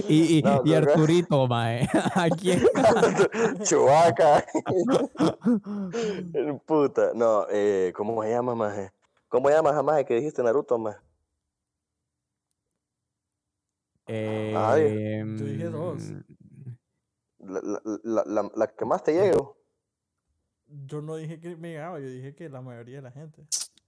[0.08, 0.74] Y, y, No, y.
[0.74, 1.88] Arturito, mae.
[2.14, 2.52] Aquí
[3.62, 4.44] Chubaca.
[6.66, 7.12] Puta.
[7.14, 8.92] No, eh, ¿cómo se llama, maje?
[9.34, 10.96] ¿Cómo se llama jamás que dijiste Naruto, maje?
[14.06, 16.12] eh, Yo dije dos.
[17.38, 19.34] La, la, la, la- la que más te llegue.
[20.86, 23.44] Yo no dije que me llegaba, yo dije que la mayoría de la gente.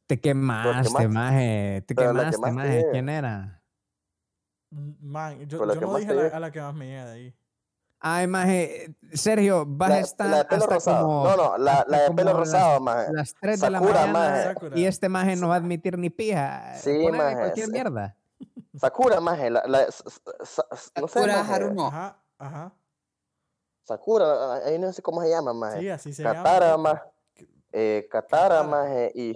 [0.09, 1.85] Te quemaste, más- maje.
[1.87, 2.89] Te quemaste, más te maje.
[2.91, 3.63] ¿Quién era?
[4.71, 7.35] Mm, Man, yo, yo no más dije a la que más me llega de ahí.
[8.09, 8.95] Ay, maje.
[9.13, 11.07] Sergio, vas a La, estar la de pelo hasta rosado.
[11.07, 13.13] como no, no, la, la de pelo las- rosado, maje.
[13.13, 14.43] las 3 de la Sakura, mañana maje.
[14.45, 14.79] Sakura.
[14.79, 16.75] y este maje no va a admitir ni pija.
[16.77, 17.73] Sí, Ponele maje, cualquier sí.
[17.73, 18.17] mierda.
[18.79, 19.51] Sakura, maje.
[19.51, 21.53] La, la, s- s- s- no sé, Sakura maje.
[21.53, 21.87] Haruno.
[21.89, 22.73] Ajá, ajá.
[23.85, 25.81] Sakura, ahí no sé cómo se llama, maje.
[25.81, 26.35] Sí, así se llama.
[26.43, 27.03] Katara, maje.
[27.73, 28.63] Eh, Katara, Katara.
[28.63, 29.13] maje.
[29.15, 29.31] Y,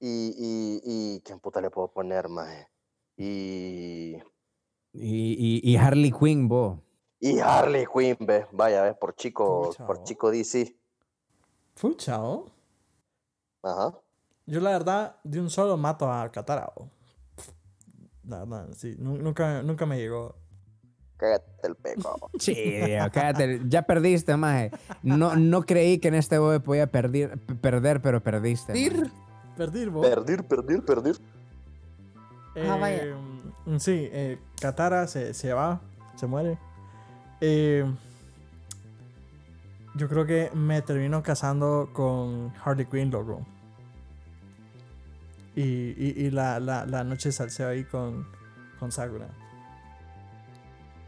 [0.00, 2.68] y, y, y, ¿quién puta le puedo poner, maje?
[3.16, 4.16] Y,
[4.92, 6.80] Y, y, y Harley Quinn, bo.
[7.30, 8.46] Y Harley Quinn, ve.
[8.52, 10.76] Vaya, ves, por chico, por chico DC.
[11.80, 12.46] Pucha, oh.
[13.62, 13.94] Ajá.
[14.46, 16.70] Yo la verdad, de un solo mato a Katara.
[16.76, 16.88] oh.
[18.28, 18.94] La verdad, sí.
[18.98, 20.34] nu- Nunca, nunca me llegó.
[21.16, 22.30] Cállate el peco.
[22.38, 23.60] Sí, Diego, cállate.
[23.68, 24.70] Ya perdiste, maje.
[25.02, 28.72] No, no creí que en este juego podía perder, perder pero perdiste.
[28.72, 28.90] maje.
[28.90, 29.10] Dir.
[29.56, 30.02] Perdí, bo.
[30.02, 31.16] perdir, perdir, perdir.
[32.68, 33.04] Ah, vaya.
[33.04, 33.14] Eh,
[33.66, 35.80] mm, sí, eh, Katara se, se va,
[36.16, 36.58] se muere.
[37.46, 37.84] Eh,
[39.96, 43.46] yo creo que me termino casando con Harley Quinn, loco.
[45.54, 48.26] Y, y, y la, la, la noche salseo ahí con,
[48.80, 49.28] con Sakura.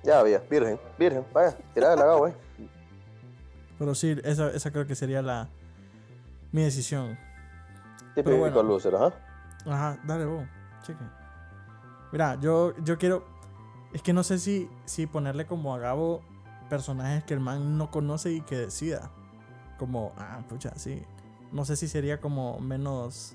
[0.05, 2.33] Ya había, virgen, virgen, vaya, tirá la agua.
[3.79, 5.49] Pero sí, esa, esa creo que sería la
[6.53, 7.19] mi decisión.
[8.15, 8.63] Típico bueno.
[8.63, 9.13] loser, ajá.
[9.65, 10.45] Ajá, dale vos,
[10.83, 11.03] cheque.
[12.13, 13.36] Mira, yo, yo quiero.
[13.97, 16.21] Es que no sé si, si ponerle como a Gabo
[16.69, 19.11] personajes que el man no conoce y que decida.
[19.79, 21.03] Como, ah, pucha, sí.
[21.51, 23.35] No sé si sería como menos.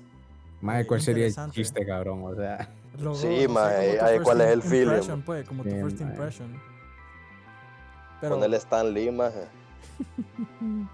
[0.60, 2.22] Maje, ¿cuál sería el chiste, cabrón?
[2.22, 4.84] O sea, logo, Sí, mae, tu ¿cuál es el feeling?
[4.84, 6.10] impression, pues, como tu Sí, first mae.
[6.10, 6.62] impression.
[8.20, 9.48] Pero, Ponerle Stan Lee, maje.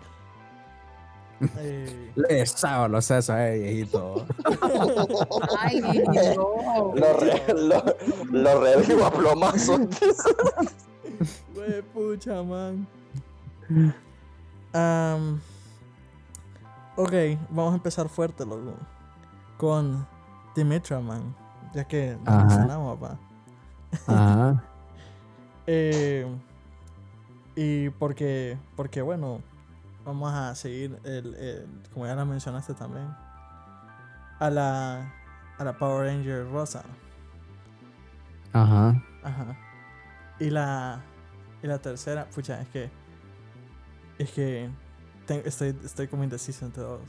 [1.58, 4.26] eh, le deshago los sesos, eh, viejito.
[5.58, 5.80] Ay,
[6.36, 6.92] no.
[6.94, 7.84] Lo, re, lo,
[8.30, 9.80] lo revivo a plomazos.
[11.54, 12.86] Güey, pucha, man.
[14.72, 15.40] Am,
[16.96, 17.12] ok,
[17.50, 18.74] vamos a empezar fuerte, loco.
[19.56, 20.06] Con
[20.54, 21.34] Dimitra, man.
[21.74, 22.44] Ya que lo Ajá.
[22.44, 23.18] mencionamos, papá.
[24.06, 24.64] Ajá.
[25.70, 26.26] Eh,
[27.54, 29.42] y porque, porque, bueno,
[30.08, 33.08] vamos a seguir, el, el- como ya la mencionaste también,
[34.38, 35.12] a la,
[35.58, 36.82] a la Power Ranger Rosa.
[38.52, 39.02] Ajá.
[39.22, 39.56] Ajá.
[40.40, 41.02] Y la,
[41.62, 42.90] y la tercera, pucha, es que,
[44.18, 44.70] es que
[45.44, 47.00] estoy, estoy como indeciso entre dos.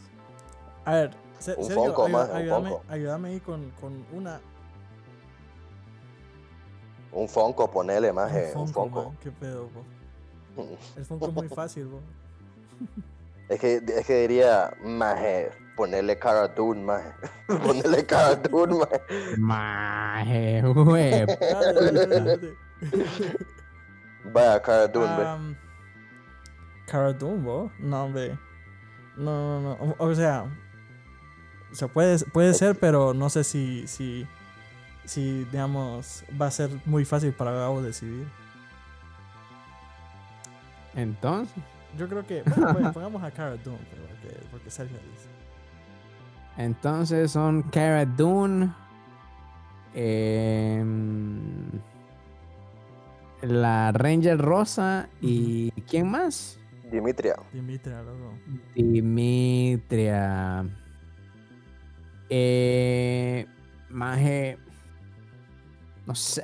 [0.84, 1.72] A ver, Se- Un un
[2.34, 4.42] ayúdame, ayúdame ahí con, con una.
[7.14, 8.52] Un Funko, ponele, maje.
[8.56, 9.04] un Un Funko, Funko.
[9.10, 9.86] man, qué pedo, bo.
[10.98, 12.02] El Funko es muy fácil, bo.
[13.50, 17.12] Es que, es que diría, maje, ponerle Cara Dune, maje.
[17.48, 19.02] ponerle Cara Dune, maje.
[19.40, 21.26] Maje, güey.
[24.26, 25.26] Vaya, Cara Dune, ve.
[25.26, 25.56] Um,
[26.86, 27.72] Cara Dune, bo.
[27.80, 28.38] No, hombre.
[29.18, 29.96] No, no, no.
[29.98, 30.46] O, o sea,
[31.72, 34.28] o sea puede, puede ser, pero no sé si, si,
[35.06, 38.28] si, digamos, va a ser muy fácil para Gabo decidir.
[40.94, 41.64] Entonces,
[41.98, 45.30] Yo creo que, bueno, pues, pongamos a Cara Dune, pero porque, porque Sergio dice.
[46.58, 48.74] entonces son Cara Dune.
[49.94, 51.82] em,
[53.42, 56.60] la Ranger Rosa y ¿quién más?
[56.92, 57.36] Dimitria.
[57.54, 58.34] Dimitria, loco.
[58.76, 60.66] Dimitria.
[62.30, 63.46] Eh,
[63.90, 64.58] Maje.
[66.06, 66.44] No sé.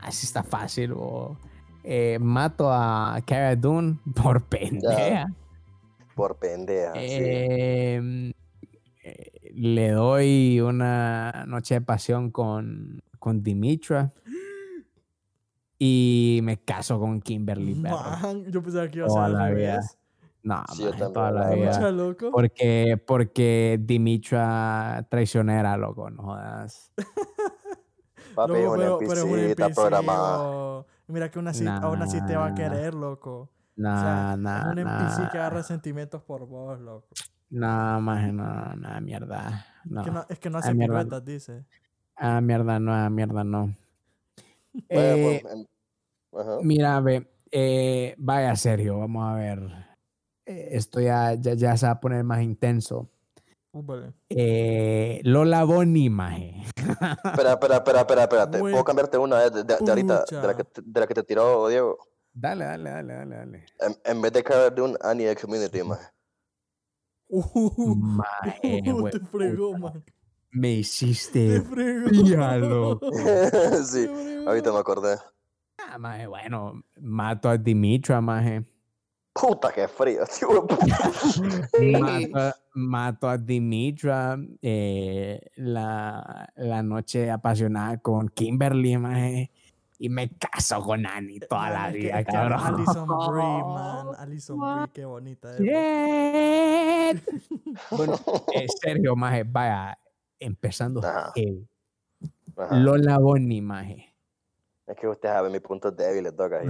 [0.00, 0.94] Así está fácil.
[0.94, 1.36] bo.
[1.92, 5.26] Eh, mato a Cara Dune por pendeja.
[6.14, 7.00] Por pendeja, sí.
[7.00, 8.32] Em,
[9.02, 14.12] eh, le doy una noche de pasión con, con Dimitra.
[15.82, 17.74] Y me caso con Kimberly.
[17.74, 19.80] Man, yo pensaba que iba a Toda ser la vida.
[20.42, 21.90] No, Sí, yo maje, también, toda la vida.
[21.90, 22.30] Loco.
[22.30, 26.92] Porque, porque Dimitra traicionera, loco, no jodas.
[28.34, 30.84] Papi, Loco, es una pero, pero es un NPC, NPC, programada.
[31.10, 33.32] O- Mira que una así, aún así te va a querer, loco.
[33.40, 37.08] O Nah, sea, nah, es un NPC que agarra sentimientos por vos, loco.
[37.50, 38.44] Nah, maje, no,
[38.76, 39.64] nah, mierda.
[39.84, 40.04] No.
[40.04, 40.98] Que no- es que no Ah, hace mierda.
[40.98, 41.64] piruetas, dice.
[42.16, 43.74] Ah, mierda, no, ah, mierda, no.
[44.72, 45.66] Bueno, Eh, pues, em-
[46.38, 46.58] ajá.
[46.62, 49.58] Mira, ve, eh, vaya Sergio, vamos a ver.
[50.46, 53.08] Eh, Esto ya, ya, ya se va a poner más intenso.
[53.72, 54.14] Uh, vale.
[54.28, 56.64] Eh, Lola Bonnie, maje.
[56.76, 58.58] Espera, espera, espera, espera, espérate.
[58.58, 60.82] ¿Puedo cambiarte una de, de- de ahorita, de la, que, Pucha.
[60.84, 61.96] de la que te tiró Diego?
[62.32, 63.66] Dale, dale, dale, dale, dale.
[63.78, 66.12] En, en vez de caer de un Annie de Community, más.
[67.28, 70.04] Uh, Maje, uh, te fregó, man.
[70.52, 72.10] Me Te hiciste fregó.
[72.10, 73.06] pía, loco.
[73.84, 74.48] sí, Te fregó.
[74.48, 75.16] ahorita me acordé.
[75.78, 78.64] Ah, maje, bueno, mato a Dimitra, maje.
[79.32, 80.66] Puta, qué frío, tío.
[82.00, 84.36] Mato, a- mato a Dimitra.
[84.60, 89.50] eh, la, la noche apasionada con Kimberly, maje.
[90.02, 92.60] Y me caso con Annie toda Man, la que- vida, que cabrón.
[92.64, 94.06] Alison Brie, man.
[94.18, 97.22] Alison Brie, qué bonita es.
[97.90, 98.14] Bueno,
[98.54, 99.96] eh, Sergio, maje, vaya,
[100.40, 101.00] empezando.
[101.04, 101.32] Ajá.
[102.72, 104.09] Lola Bonnie, maje.
[104.90, 106.64] Es que usted sabe mis puntos débiles, toca.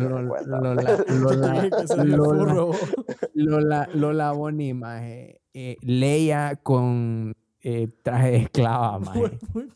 [3.94, 5.40] Lola Bonnie, maje.
[5.54, 9.38] Eh, Leia con eh, traje de esclava, maje.
[9.54, 9.70] Mm.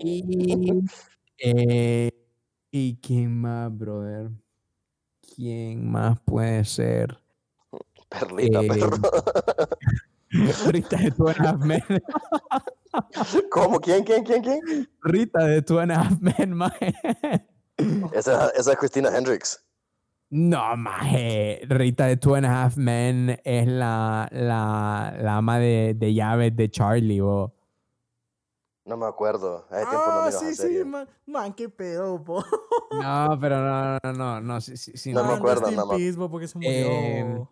[0.00, 0.82] Y,
[1.38, 2.10] eh,
[2.70, 4.28] ¿y quién más, brother?
[5.34, 7.16] ¿Quién más puede ser?
[8.10, 8.98] Perlita, Eh, perro.
[10.30, 11.82] Rita de Two and a Half Men.
[13.50, 13.80] ¿Cómo?
[13.80, 14.88] ¿Quién, quién, quién, quién?
[15.02, 16.94] Rita de Two and a Half Men, maje.
[18.12, 19.64] Esa, esa es Christina Hendricks.
[20.30, 21.62] No, maje.
[21.68, 26.54] Rita de Two and a Half Men es la, la, la ama de, de llaves
[26.54, 27.52] de Charlie, bo.
[28.84, 29.66] No me acuerdo.
[29.70, 31.08] Hace tiempo no Ah, sí, sí, man.
[31.26, 32.44] Man, qué pedo, po.
[32.92, 36.58] No, pero no, no, no, no, sí, sí, sí, No me acuerdo, no porque se
[36.58, 36.70] murió.
[36.90, 37.46] Em,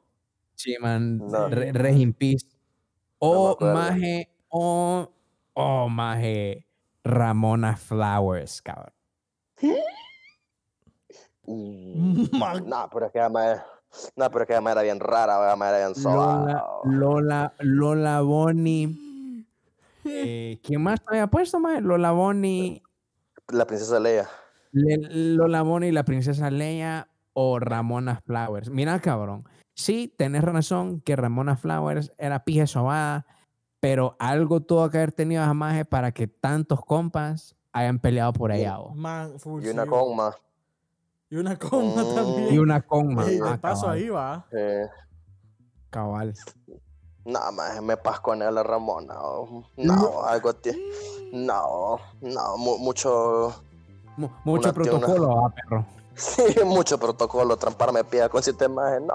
[0.55, 1.19] Sí, man.
[1.19, 1.49] No.
[1.49, 2.45] re- Rest in peace.
[3.21, 5.11] O maje, o,
[5.55, 6.67] o maje,
[7.05, 8.93] Ramona Flowers, cabrón.
[11.47, 12.69] Mm, Man.
[12.69, 13.63] No, pero es que además,
[14.17, 16.65] no, pero es que además era bien rara, además era bien Lola, sola.
[16.85, 18.97] Lola, Lola Bonnie.
[20.05, 21.81] Eh, ¿Quién más había puesto, maje?
[21.81, 22.83] Lola Bonnie,
[23.49, 24.29] La princesa Leia.
[24.73, 28.69] Le- Lola Bonnie, la princesa Leia o Ramona Flowers.
[28.71, 29.45] Mira, cabrón.
[29.79, 33.27] Sí, tenés razón que Ramona Flowers era pije sobada,
[33.79, 38.51] pero algo tuvo que haber tenido a maje para que tantos compas hayan peleado por
[38.51, 38.77] Y- ella.
[39.63, 40.35] Y una más.
[41.31, 42.15] Y una coma Mm.
[42.17, 42.55] también.
[42.55, 43.25] Y una conma.
[43.25, 44.47] Ey, de Ah, paso cabal, ahí va.
[44.51, 44.87] Eh,
[45.91, 46.35] cabal.
[47.25, 49.15] no, más me pasconé a la Ramona.
[49.21, 49.63] oh.
[49.77, 50.77] No, algo ti-
[51.33, 53.63] No, no, mu- mucho.
[54.17, 55.87] Mu- mucho Una- tiene una- protocolo, ah, perro.
[56.19, 57.57] Sí, mucho protocolo.
[57.57, 59.01] Tramparme pía con siete más.
[59.01, 59.15] No.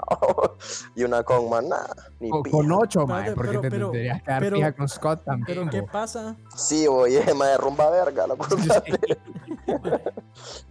[0.96, 1.94] Y una con más, nada.
[2.18, 5.24] Ni Con, ocho, maje, porque pero- te pero- tendrías que dar pero- pija con Scott
[5.24, 5.46] también.
[5.46, 6.34] Pero ¿qué pasa?
[6.56, 8.34] Sí, oye, me rumba verga, la.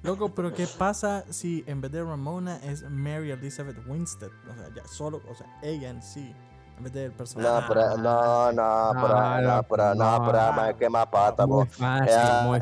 [0.01, 4.29] Loco, pero ¿qué pasa si en vez de Ramona es Mary Elizabeth Winstead?
[4.51, 6.33] O sea, ya solo, o sea, ella en sí.
[6.77, 7.61] En vez del personaje.
[7.61, 10.25] No, pero, no, no, pero, No, no, pero, no, no.
[10.25, 11.71] pero, más que más pata, Muy po.
[11.71, 12.61] fácil,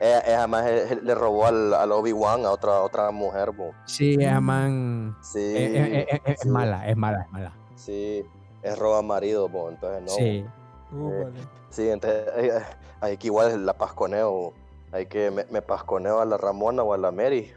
[0.00, 0.20] Ella, ella, fácil.
[0.20, 3.72] eh, eh, ella, ella más le robó al, al Obi-Wan a otra, otra mujer, po.
[3.84, 5.38] Sí, esa man Sí.
[5.38, 7.52] eh, eh, eh, es sí, mala, es mala, es mala.
[7.74, 8.24] Sí,
[8.62, 10.08] es roba marido, po, entonces no.
[10.10, 10.44] Sí.
[10.92, 11.40] Uh, eh, vale.
[11.70, 12.62] Sí, entonces eh,
[13.00, 14.52] hay que igual la pasconeo.
[14.92, 17.52] Hay que me, me pasconeo a la Ramona o a la Mary.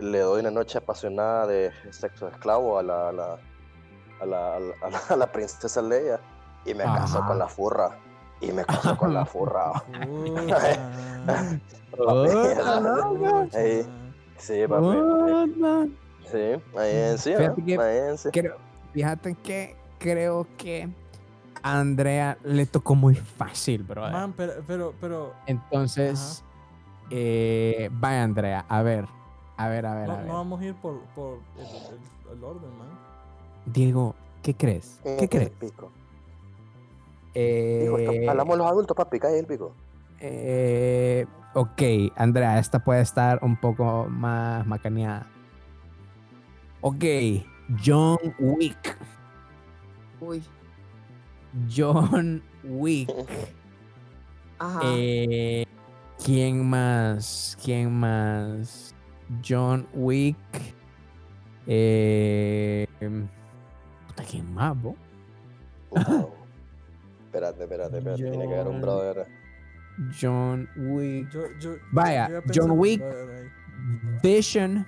[0.00, 3.38] Le doy una noche apasionada de sexo esclavo a la, a la,
[4.20, 4.60] a la, a
[4.90, 6.18] la, a la- princesa Leia.
[6.64, 7.28] Y me caso Ajá.
[7.28, 7.96] con la furra.
[8.40, 9.72] Y me caso con la furra.
[14.38, 14.86] Sí, papi.
[14.86, 15.86] Puta.
[16.30, 18.28] Sí, ahí en sí, Fíjate que- ahí en sí.
[18.32, 18.56] Creo,
[18.92, 20.88] fíjate que creo que
[21.62, 24.08] a Andrea le tocó muy fácil, bro.
[24.10, 26.42] Man, pero, pero, pero Entonces,
[27.10, 29.06] eh, vaya Andrea, a ver,
[29.58, 30.26] a ver, a ver, no, a ver.
[30.26, 32.88] no vamos a ir por, por el, el- el orden, man.
[33.66, 35.00] Diego, ¿qué crees?
[35.04, 35.50] Eh, ¿Qué crees?
[35.50, 35.90] pico.
[37.34, 39.74] Eh, esto- hablamos los adultos, papi, cae el pico.
[40.20, 41.82] Eh, ok,
[42.16, 45.26] Andrea, esta puede estar un poco más macaneada.
[46.80, 47.04] Ok,
[47.84, 48.98] John Wick.
[50.20, 50.42] Uy.
[51.74, 53.10] John Wick.
[54.58, 54.80] Ajá.
[54.84, 55.64] Eh,
[56.24, 57.56] ¿Quién más?
[57.64, 58.94] ¿Quién más?
[59.46, 60.36] John Wick.
[61.66, 62.86] Eh,
[64.08, 64.96] puta, ¿quién más, bo?
[65.90, 66.30] Wow.
[67.30, 68.22] Espérate, espérate, espérate.
[68.22, 69.26] Tiene que haber un John- brother.
[70.20, 71.30] John Wick.
[71.30, 73.00] Yo, yo, Vaya, John Wick.
[74.22, 74.84] Vision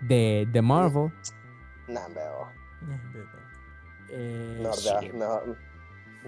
[0.00, 1.12] de, de Marvel.
[1.88, 2.48] Nah, veo.
[4.10, 5.56] Eh, No, ya, mejor.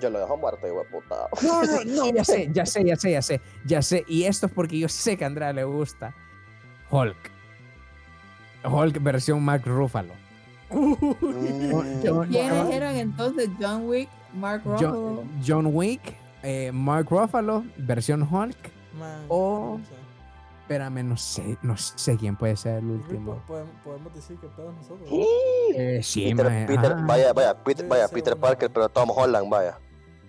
[0.01, 1.29] Yo lo dejo muerto, hijo de puta.
[1.43, 4.05] No, no, no, ya sé, ya sé, ya sé, ya sé, ya sé.
[4.09, 6.13] Y esto es porque yo sé que a Andrea le gusta.
[6.91, 7.17] Hulk.
[8.65, 10.15] Hulk versión Mark Ruffalo.
[12.31, 13.49] ¿Quiénes eran entonces?
[13.61, 15.17] John Wick, Mark Ruffalo.
[15.17, 18.57] John, John Wick, eh, Mark Ruffalo, versión Hulk.
[18.99, 19.95] Man, O- pucha.
[20.62, 23.35] Espérame, no sé, no sé quién puede ser el último.
[23.35, 25.07] po- podemos, podemos decir que pedo nosotros.
[25.77, 27.05] Eh, sí, Peter, mae, Peter, ajá.
[27.07, 29.79] vaya, vaya, Peter, vaya, Peter Parker, pero Tom Holland, vaya.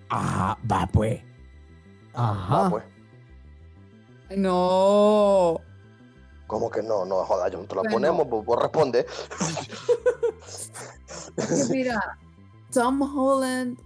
[0.10, 1.22] Ah, va pues.
[2.14, 2.66] Ajá.
[2.66, 2.84] Ah, pues.
[4.38, 5.62] No.
[6.48, 7.06] ¿Cómo que no?
[7.06, 7.96] No, joda, yo no te la Bueno.
[7.96, 9.06] ponemos, vos, vos responde.
[11.38, 12.00] Es mira,
[12.72, 13.80] Tom Holland,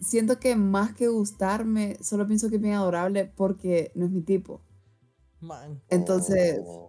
[0.00, 4.22] siento que más que gustarme, solo pienso que es bien adorable porque no es mi
[4.22, 4.60] tipo.
[5.40, 6.86] Man, Entonces, Mm,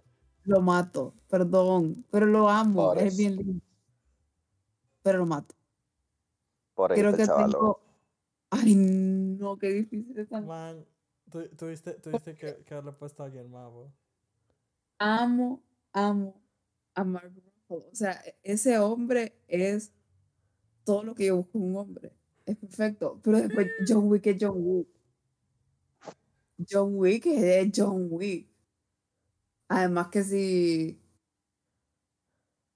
[0.50, 3.64] lo mato, perdón, pero lo amo, es bien lindo.
[5.02, 5.54] Pero lo mato.
[6.74, 7.52] Por ahí Creo este que chaval.
[7.52, 7.80] tengo...
[8.50, 10.40] Ay, no, qué difícil está.
[10.40, 10.84] man.
[11.30, 13.92] tu- Tuviste, tuviste que, que haberle puesto a alguien más, bo.
[15.00, 15.62] Amo,
[15.94, 16.34] amo
[16.94, 17.88] a Mark Ruffalo.
[17.90, 19.92] O sea, e- ese hombre es
[20.84, 22.12] todo lo que yo busco en un hombre.
[22.46, 23.20] Es perfecto.
[23.22, 24.88] Pero después John Wick es John Wick.
[26.68, 28.46] John Wick es John Wick.
[29.68, 31.00] Además que si...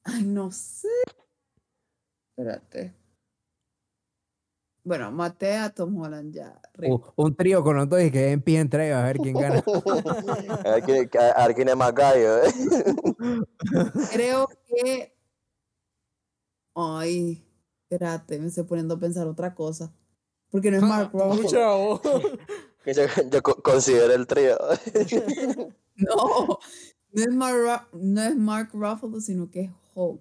[0.05, 0.89] Ay, no sé.
[2.37, 2.95] Espérate.
[4.85, 6.61] Bueno, maté a Tom Holland ya.
[6.78, 9.35] Uh, un trío con los dos y que en pie entre ellos a ver quién
[9.35, 9.64] gana.
[10.64, 12.53] A ver quién- a ver quién es más gallo, ¿eh?
[14.12, 15.14] Creo que.
[16.74, 17.43] Ay,
[17.82, 19.91] espérate, me estoy poniendo a pensar otra cosa.
[20.51, 22.01] Porque no es Mark Ruffalo.
[22.85, 24.57] Yo, yo co- considero el trío.
[25.97, 26.59] No,
[27.12, 30.20] no es, Mark, no es Mark Ruffalo, sino que es Hulk.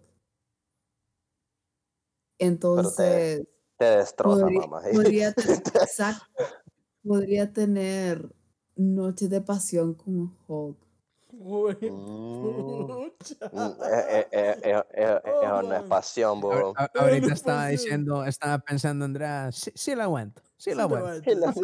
[2.38, 3.48] Entonces,
[3.84, 4.82] Te destroza, podría, mamá.
[4.88, 4.94] ¿eh?
[4.94, 6.26] podría, exacto,
[7.04, 8.34] podría tener
[8.76, 10.78] noches de pasión con Hulk.
[11.36, 13.08] Mm.
[13.92, 15.22] eh, eh, eh,
[15.52, 16.74] Oh, no es pasión, bo.
[16.78, 21.24] A- a- ahorita estaba diciendo, estaba pensando, Andrea, sí, sí la aguanto, sí la aguanto.
[21.30, 21.62] Sí, la- sí,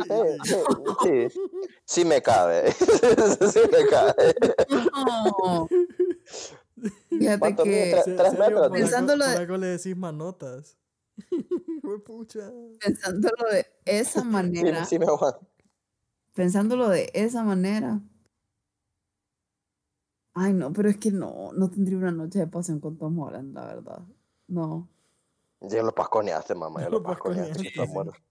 [1.86, 2.06] sí.
[2.06, 2.74] me cabe.
[3.54, 4.36] Sí me cabe.
[4.70, 5.68] No.
[7.10, 10.78] Fíjate que Tres- tres serio, metros, Pensándolo por de- algo le decís manotas.
[12.06, 12.52] Pucha.
[12.82, 15.48] pensándolo de esa Sí, manera, sí me aguanto.
[16.34, 18.02] pensándolo de esa manera.
[20.34, 23.54] Ay, no, pero es que no, no tendría una noche de pasión con Tom Holland,
[23.54, 24.02] la verdad.
[24.48, 24.88] No.
[25.62, 26.82] Ya lo pasconeaste, mamá.
[26.82, 27.60] Ya lo pasconeaste.
[27.60, 27.70] sí.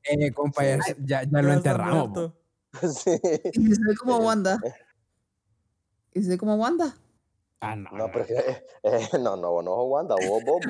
[0.04, 0.94] Eh, compa, ya, Sí.
[1.04, 2.32] ya- lo enterramos.
[2.94, 3.18] Sí.
[3.54, 4.58] Y soy como Wanda.
[6.14, 6.94] Y soy como Wanda.
[7.60, 7.90] Ah, no.
[7.92, 10.60] No, pero es que, eh, no, no, no, Wanda, vos, vos.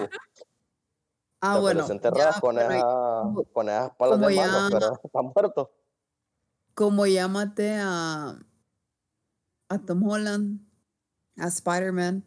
[1.41, 1.87] Ah, bueno.
[1.87, 5.71] ya, con, esas palas de mano, ya- pero está muerto.
[6.75, 8.39] como maté a,
[9.69, 10.61] a Tom Holland,
[11.37, 12.25] a Spider-Man,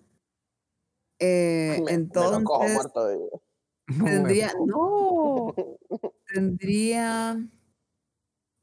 [1.19, 3.41] eh, Me- entonces cojo muerto.
[3.87, 5.53] tendría, no,
[6.27, 7.37] tendría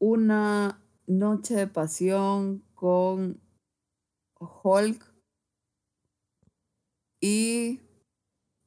[0.01, 3.41] una noche de pasión con
[4.41, 5.15] Hulk
[7.20, 7.81] y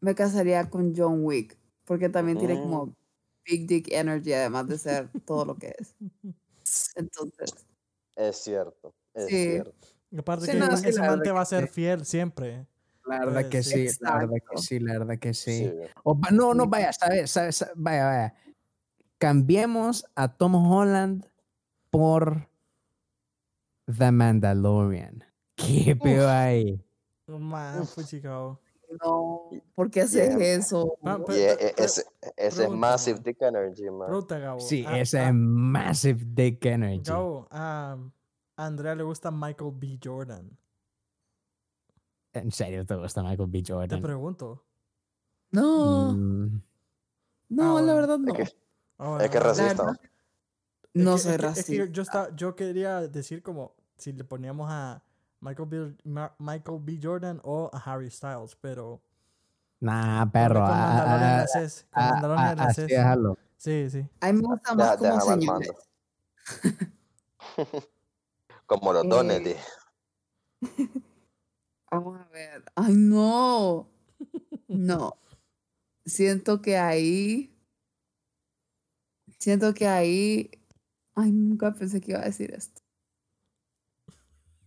[0.01, 1.57] me casaría con John Wick,
[1.91, 2.95] porque también tiene como
[3.45, 5.93] Big Dick Energy, además de ser todo lo que es.
[6.95, 7.51] Entonces,
[8.15, 9.43] Es cierto, es Sí.
[9.51, 9.87] cierto.
[10.17, 11.73] Aparte Sí, que no, ese sí, ese la man verdad te va a ser sí.
[11.73, 12.65] fiel siempre.
[13.05, 15.57] La verdad que sí, la verdad que sí, la verdad que sí.
[15.67, 15.73] Sí.
[16.05, 18.35] O no, no, vaya, sabes, sabes, sa- vaya, vaya.
[19.17, 21.25] Cambiemos a Tom Holland
[21.89, 22.47] por
[23.97, 25.25] The Mandalorian.
[25.55, 26.81] ¿Qué peor hay?
[27.27, 28.61] Man, fue chicao.
[29.03, 30.53] No, ¿por qué haces Yeah.
[30.55, 30.97] eso?
[31.03, 32.03] Ah, e- e- ese,
[32.37, 33.19] ese es Massive.
[33.19, 34.07] Dick Energy, man.
[34.07, 34.59] Pregunta, Gabo.
[34.59, 37.09] Sí, Ah, ese ah, es Massive Dick Energy.
[37.09, 37.97] Gabo, a
[38.57, 39.97] a Andrea le gusta Michael B.
[40.03, 40.57] Jordan.
[42.33, 43.61] ¿En serio te gusta Michael B.
[43.63, 44.01] Te Jordan?
[44.01, 44.63] pregunto.
[45.51, 46.61] No, Mm,
[47.49, 47.95] no, Ah, la bueno.
[47.95, 48.33] verdad no.
[48.35, 48.57] Es que,
[48.97, 49.83] Ah, es que racista.
[49.85, 49.99] verdad-
[50.93, 52.29] No Es que- soy es que racista.
[52.29, 55.03] yo, yo quería decir como si le poníamos a
[55.41, 56.99] Michael B, Ma- Michael B.
[57.01, 59.01] Jordan o a Harry Styles, pero
[59.79, 60.59] Nah, perro.
[60.61, 61.35] con ah, Mandalorian ah,
[62.37, 62.87] ah, ah, así haces.
[62.87, 63.37] déjalo.
[63.57, 64.07] Sí, sí.
[64.21, 65.71] A mí me gusta Deja- más como señores.
[68.93, 69.55] los Eh, Donnelly.
[71.91, 72.63] Vamos a ver.
[72.75, 73.89] Ay, no.
[74.67, 75.17] No.
[76.05, 77.53] Siento que ahí.
[79.39, 80.51] Siento que ahí.
[81.15, 82.80] Ay, nunca pensé que iba a decir esto.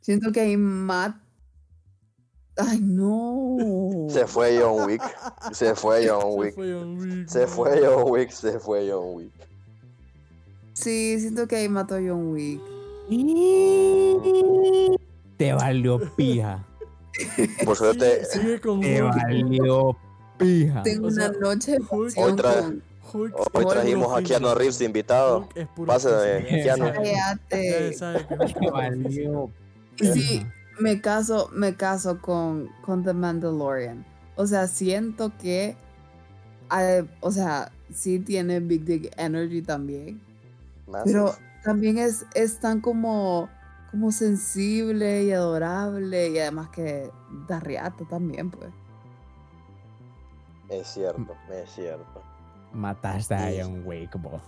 [0.05, 1.17] Siento que ahí Matt.
[2.59, 4.07] Ay, no.
[4.11, 5.03] Se fue John Wick.
[5.53, 6.55] Se fue John Wick.
[7.27, 8.31] Se fue John Wick.
[8.31, 9.33] Se fue John Wick.
[10.75, 12.61] Sí, siento que ahí mató a John Wick.
[15.39, 16.65] Te valió pija.
[17.65, 18.23] Por suerte,
[18.63, 19.15] con Te Hulk.
[19.17, 19.97] valió
[20.39, 20.83] pija.
[20.83, 22.15] Tengo O sea, una noche Hulk-
[23.53, 24.55] hoy trajimos a Keanu.
[24.55, 25.49] Reeves de invitado.
[25.87, 26.93] Pase de Keanu.
[27.49, 27.97] Te
[28.71, 29.51] valió.
[29.97, 30.45] Sí,
[30.81, 34.05] me caso, me caso con, con The Mandalorian.
[34.37, 35.77] O sea, siento que,
[36.77, 40.21] eh, o sea, sí tiene Big Dick Energy también,
[41.05, 43.49] pero también es, es tan como,
[43.91, 47.11] como sensible y adorable y además que
[47.49, 48.71] da riata también, pues.
[50.69, 52.23] Es cierto, es cierto.
[52.75, 54.43] Mataste a John Wick, vos.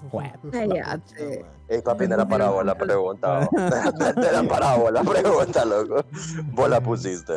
[0.50, 1.44] Cállate.
[1.68, 3.48] Ey, papi, vos la pregunta.
[3.52, 6.04] No era para vos la pregunta, loco.
[6.52, 7.32] Vos la pusiste.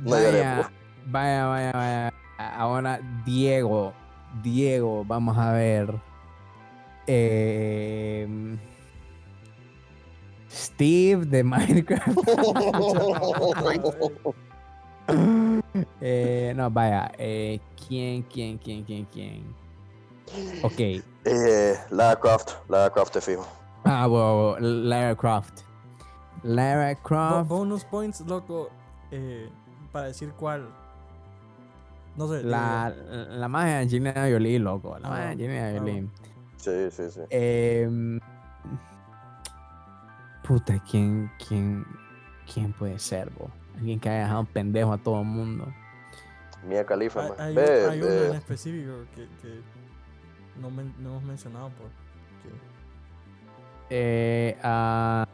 [0.00, 1.12] No Vaya, pues.
[1.12, 2.12] vaya, vaya, vaya.
[2.38, 3.92] Ahora, Diego.
[4.42, 5.94] Diego, vamos a ver.
[7.06, 8.58] Em,
[10.50, 12.18] Steve de Minecraft.
[16.00, 17.10] Eh, no, vaya.
[17.18, 19.61] eh, ¿Quién, quién, quién, quién, quién?
[20.62, 20.80] Ok.
[21.24, 23.46] Eh, Lara Croft, Lara Croft te fijo.
[23.84, 25.62] Ah, bueno, Lara Croft.
[26.42, 27.48] Lara Bo- Croft.
[27.48, 28.70] bonus points, loco,
[29.10, 29.48] eh,
[29.92, 30.68] para decir cuál.
[32.16, 32.42] No sé.
[32.42, 34.98] La, la magia de Angelina Jolie, loco.
[34.98, 36.08] La Ah, magia de Angelina ah, Jolie.
[36.56, 37.20] Sí, sí, sí.
[37.30, 38.20] Em,
[40.46, 41.84] puta, ¿quién, quién,
[42.52, 43.50] quién puede ser, bo?
[43.76, 45.66] Alguien que haya dejado pendejo a todo el mundo.
[46.64, 49.60] Mia Khalifa, Hay, hay, Ve, hay uno en específico que, que
[50.60, 51.86] no, men- no hemos mencionado por.
[51.88, 52.72] que-
[53.90, 55.26] Eh, ah,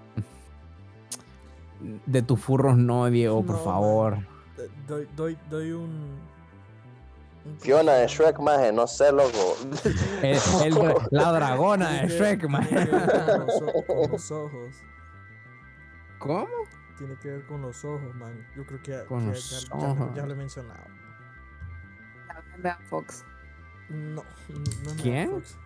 [2.06, 4.18] de tus furros no, Diego, por No, favor.
[4.86, 6.18] Doy, doy, doy un.
[7.60, 9.56] Fiona de Shrek, maje, no sé, loco.
[10.22, 12.66] El- el- la dragona de Shrek, man.
[12.66, 14.74] tiene que ver con los, o- con los ojos.
[16.18, 16.48] ¿Cómo?
[16.98, 18.44] Tiene que ver con los ojos, man.
[18.56, 20.10] Yo creo que, Con que los ya, ojos.
[20.16, 20.82] ya lo he mencionado.
[22.58, 23.24] Megan Fox.
[23.90, 24.24] No, no
[24.84, 25.30] Megan ¿Quién?
[25.30, 25.56] Fox.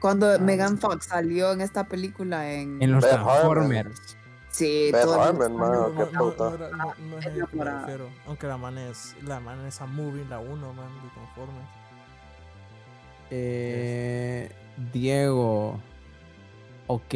[0.00, 2.80] Cuando Ah, Megan Fox salió en esta película en...
[2.82, 3.12] En los Beth.
[3.12, 4.16] Transformers.
[4.50, 6.50] Sí, Beth todo el mundo man, No, qué no, no, puta.
[6.50, 8.08] no no- no es ella que me refiero.
[8.26, 11.68] Aunque la man es, la man es a movie, la 1, man, de Transformers.
[13.30, 14.50] Eh,
[14.92, 15.80] Diego.
[16.86, 17.14] Ok.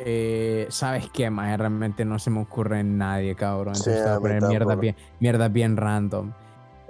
[0.00, 3.74] Eh, ¿Sabes qué, más Realmente no se me ocurre nadie, cabrón.
[3.74, 6.32] Sí, Entonces voy a poner mierda bien, mierda bien random.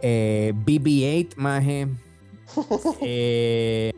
[0.07, 1.89] Eh, BB-8, maje.
[3.01, 3.91] eh,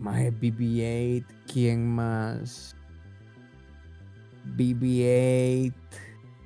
[0.00, 1.24] maje, BB-8.
[1.46, 2.74] ¿Quién más?
[4.56, 5.72] BB-8.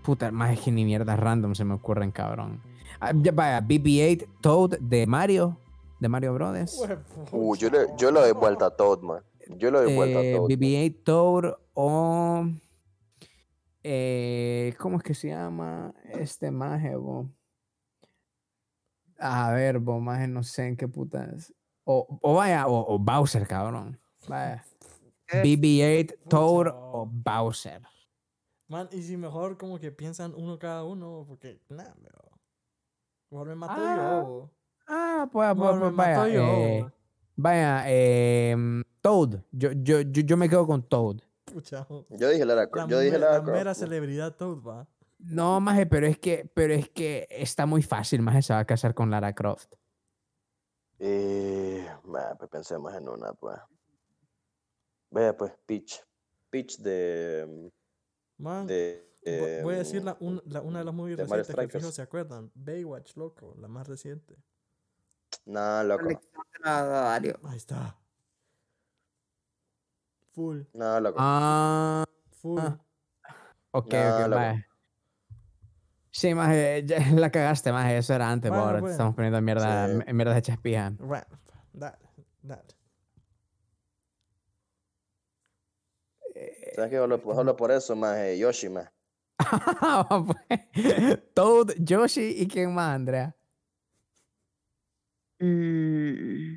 [0.04, 2.60] Puta, más que ni mierdas random se me ocurren, cabrón.
[3.00, 5.56] Ah, ya vaya, BB-8, Toad de Mario.
[5.98, 6.78] De Mario Brothers.
[7.30, 9.22] Uh, yo le, yo le doy vuelta a Toad, man.
[9.56, 10.50] Yo le doy vuelta a Eh, Toad.
[10.50, 10.58] man.
[10.58, 12.46] BB-8 Toad o.
[13.82, 17.30] eh, ¿Cómo es que se llama este maje, bo?
[19.24, 21.54] A ver, maje, no sé en qué putas.
[21.84, 24.00] O, o vaya, o, o Bowser, cabrón.
[24.28, 24.64] Vaya.
[25.32, 27.82] Eh, BB-8 Toad o Bowser.
[28.68, 32.18] Man, y si mejor como que piensan uno cada uno, porque, nah, pero.
[33.30, 34.50] Mejor me mato Ah, yo.
[34.88, 36.16] Ah, pues, pues, pues, vaya.
[36.16, 36.42] mato yo.
[36.42, 36.86] eh,
[37.36, 38.56] vaya, eh,
[39.00, 39.40] Toad.
[39.52, 41.18] Yo, yo, yo, yo me quedo con Toad.
[41.44, 41.86] Pucha.
[42.10, 42.90] Yo dije Lara La, Croft.
[42.90, 44.88] Yo dije Lara la mera celebridad Toad, va.
[45.24, 48.64] No, maje, pero es que, pero es que está muy fácil, maje, se va a
[48.64, 49.74] casar con Lara Croft.
[52.04, 53.56] Man, pues pensemos en una, pues.
[55.10, 56.00] Vea, pues, Peach.
[56.50, 57.70] Peach de.
[58.38, 61.24] Man, de vo- voy a decir em, la, un- la- una de las movies de
[61.24, 62.50] recientes que fijo se acuerdan.
[62.54, 64.36] Baywatch, loco, la más reciente.
[65.46, 66.08] No, loco.
[67.44, 67.96] Ahí está.
[70.32, 71.16] Full, No, loco.
[71.20, 72.04] Ah,
[72.40, 72.58] full.
[72.60, 72.78] Ah.
[73.72, 74.71] ok, No, ok, loco.
[76.12, 78.92] Sí, ya la cagaste, maje, eso era antes, Bueno, ahora te bueno.
[78.92, 80.12] estamos poniendo mierda, Sí.
[80.12, 80.90] mierda de chespija.
[80.98, 81.24] Bueno,
[81.72, 81.96] dale,
[82.42, 82.62] dale.
[86.74, 86.96] ¿Sabes qué?
[86.96, 88.90] Solo, solo por eso, más Yoshi, más.
[91.34, 93.34] Toad, Yoshi y quién más, Andrea.
[95.38, 96.56] Mm,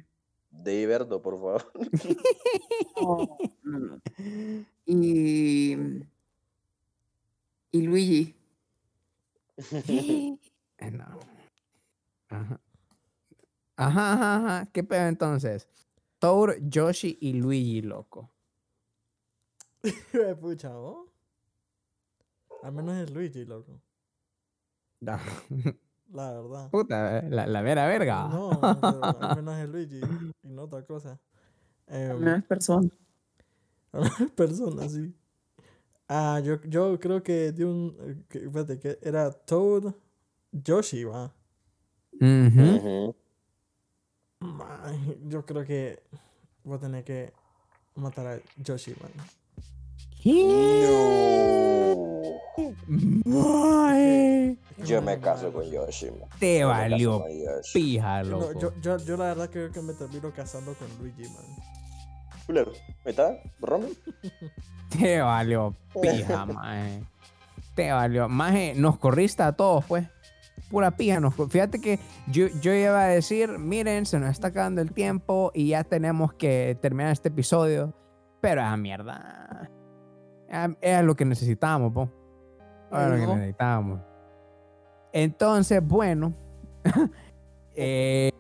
[0.52, 1.72] De Verdo, por favor.
[3.02, 4.02] no, no, no.
[4.86, 5.76] Y.
[7.72, 8.36] Y Luigi.
[10.78, 11.06] Eh, no.
[12.30, 12.60] Ajá.
[13.78, 14.66] Ajá, ajá, ajá.
[14.74, 15.68] ¿Qué pedo entonces?
[16.20, 18.30] Toad, Yoshi y Luigi, loco.
[20.42, 21.08] Pucha, ¿no?
[22.64, 23.80] Al menos es Luigi, loco.
[25.02, 25.18] No.
[26.12, 26.70] La verdad.
[26.70, 28.28] Puta, la, la vera verga.
[28.28, 30.02] No, al menos es Luigi
[30.44, 31.20] y no otra cosa.
[31.88, 32.90] Em, No es persona.
[34.36, 35.14] persona, sí.
[36.08, 37.98] Ah, yo, yo creo que de un.
[38.00, 39.94] eh, que- espérate, que era Toad
[40.52, 41.34] Yoshi, va.
[44.84, 46.04] Ay, Yo creo que
[46.64, 47.34] voy a tener que
[47.96, 49.12] matar a Yoshi, man.
[50.22, 50.86] Que
[54.86, 56.30] Yo no me caso con Yoshi, man.
[56.40, 57.24] Te Yo valió
[57.74, 58.60] pija, No, loco.
[58.60, 61.46] yo, yo, yo la verdad creo que me termino casando con Luigi, man.
[62.46, 62.72] Culero.
[63.06, 63.90] Ahí está, Romy.
[64.90, 67.04] Te valió pija, mae.
[67.76, 68.30] Te valió.
[68.30, 70.08] Maje, nos corriste a todos, pues.
[70.70, 71.20] Pura pija.
[71.20, 71.36] Nos...
[71.50, 75.70] Fíjate que yo, yo iba a decir, miren, se nos está acabando el tiempo y
[75.70, 77.94] ya tenemos que terminar este episodio.
[78.42, 79.70] Pero esa mierda.
[80.82, 82.10] Era lo que necesitábamos, po.
[82.92, 84.02] Era lo que necesitábamos.
[85.12, 86.34] Entonces, bueno.
[87.76, 88.32] eh,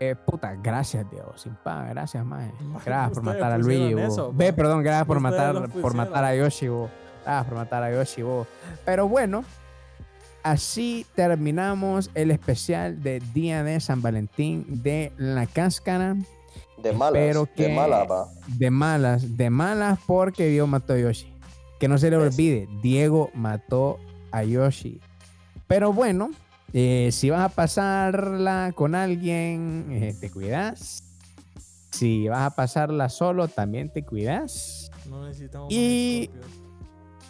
[0.00, 1.40] eh, puta, gracias, Dios.
[1.42, 2.24] Sin paga, gracias.
[2.24, 2.52] Maje,
[2.84, 3.98] Gracias por matar a Luigi.
[4.00, 6.34] eso, Ve, perdón, gracias por matar, por matar a.
[6.34, 6.68] Yoshi.
[6.68, 6.88] bo.
[7.24, 8.22] Gracias por matar a Yoshi.
[8.22, 8.46] bo.
[8.84, 9.44] Pero bueno,
[10.42, 16.16] así terminamos el especial de Día de San Valentín de La Cáscara.
[16.78, 17.20] De malas.
[17.22, 18.26] Espero que- De malas, va.
[18.48, 21.32] De malas, de malas porque Diego mató a Yoshi.
[21.80, 23.98] Que no se le olvide, Diego mató
[24.30, 25.00] a Yoshi.
[25.66, 26.30] Pero bueno,
[26.72, 31.02] eh, si vas a pasarla con alguien, eh, te cuidas.
[31.92, 34.90] Si vas a pasarla solo, también te cuidas.
[35.08, 36.46] No necesitamos Y- más.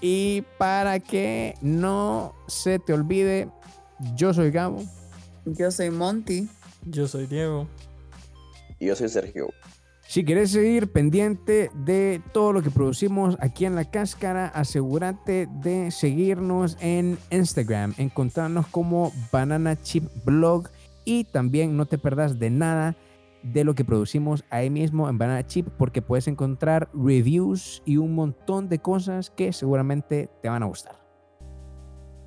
[0.00, 3.48] Y para que no se te olvide,
[4.14, 4.82] yo soy Gabo.
[5.46, 6.48] Yo soy Monty.
[6.84, 7.66] Yo soy Diego.
[8.78, 9.48] Y yo soy Sergio.
[10.08, 15.90] Si quieres seguir pendiente de todo lo que producimos aquí en La Cáscara, asegúrate de
[15.90, 20.68] seguirnos en Instagram, encontrarnos como Banana Chip Blog
[21.04, 22.96] y también no te perdas de nada
[23.42, 28.14] de lo que producimos ahí mismo en Banana Chip porque puedes encontrar reviews y un
[28.14, 30.96] montón de cosas que seguramente te van a gustar.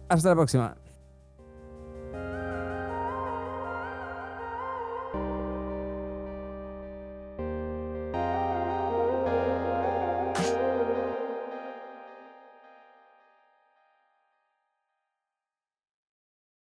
[0.10, 0.77] Hasta la próxima.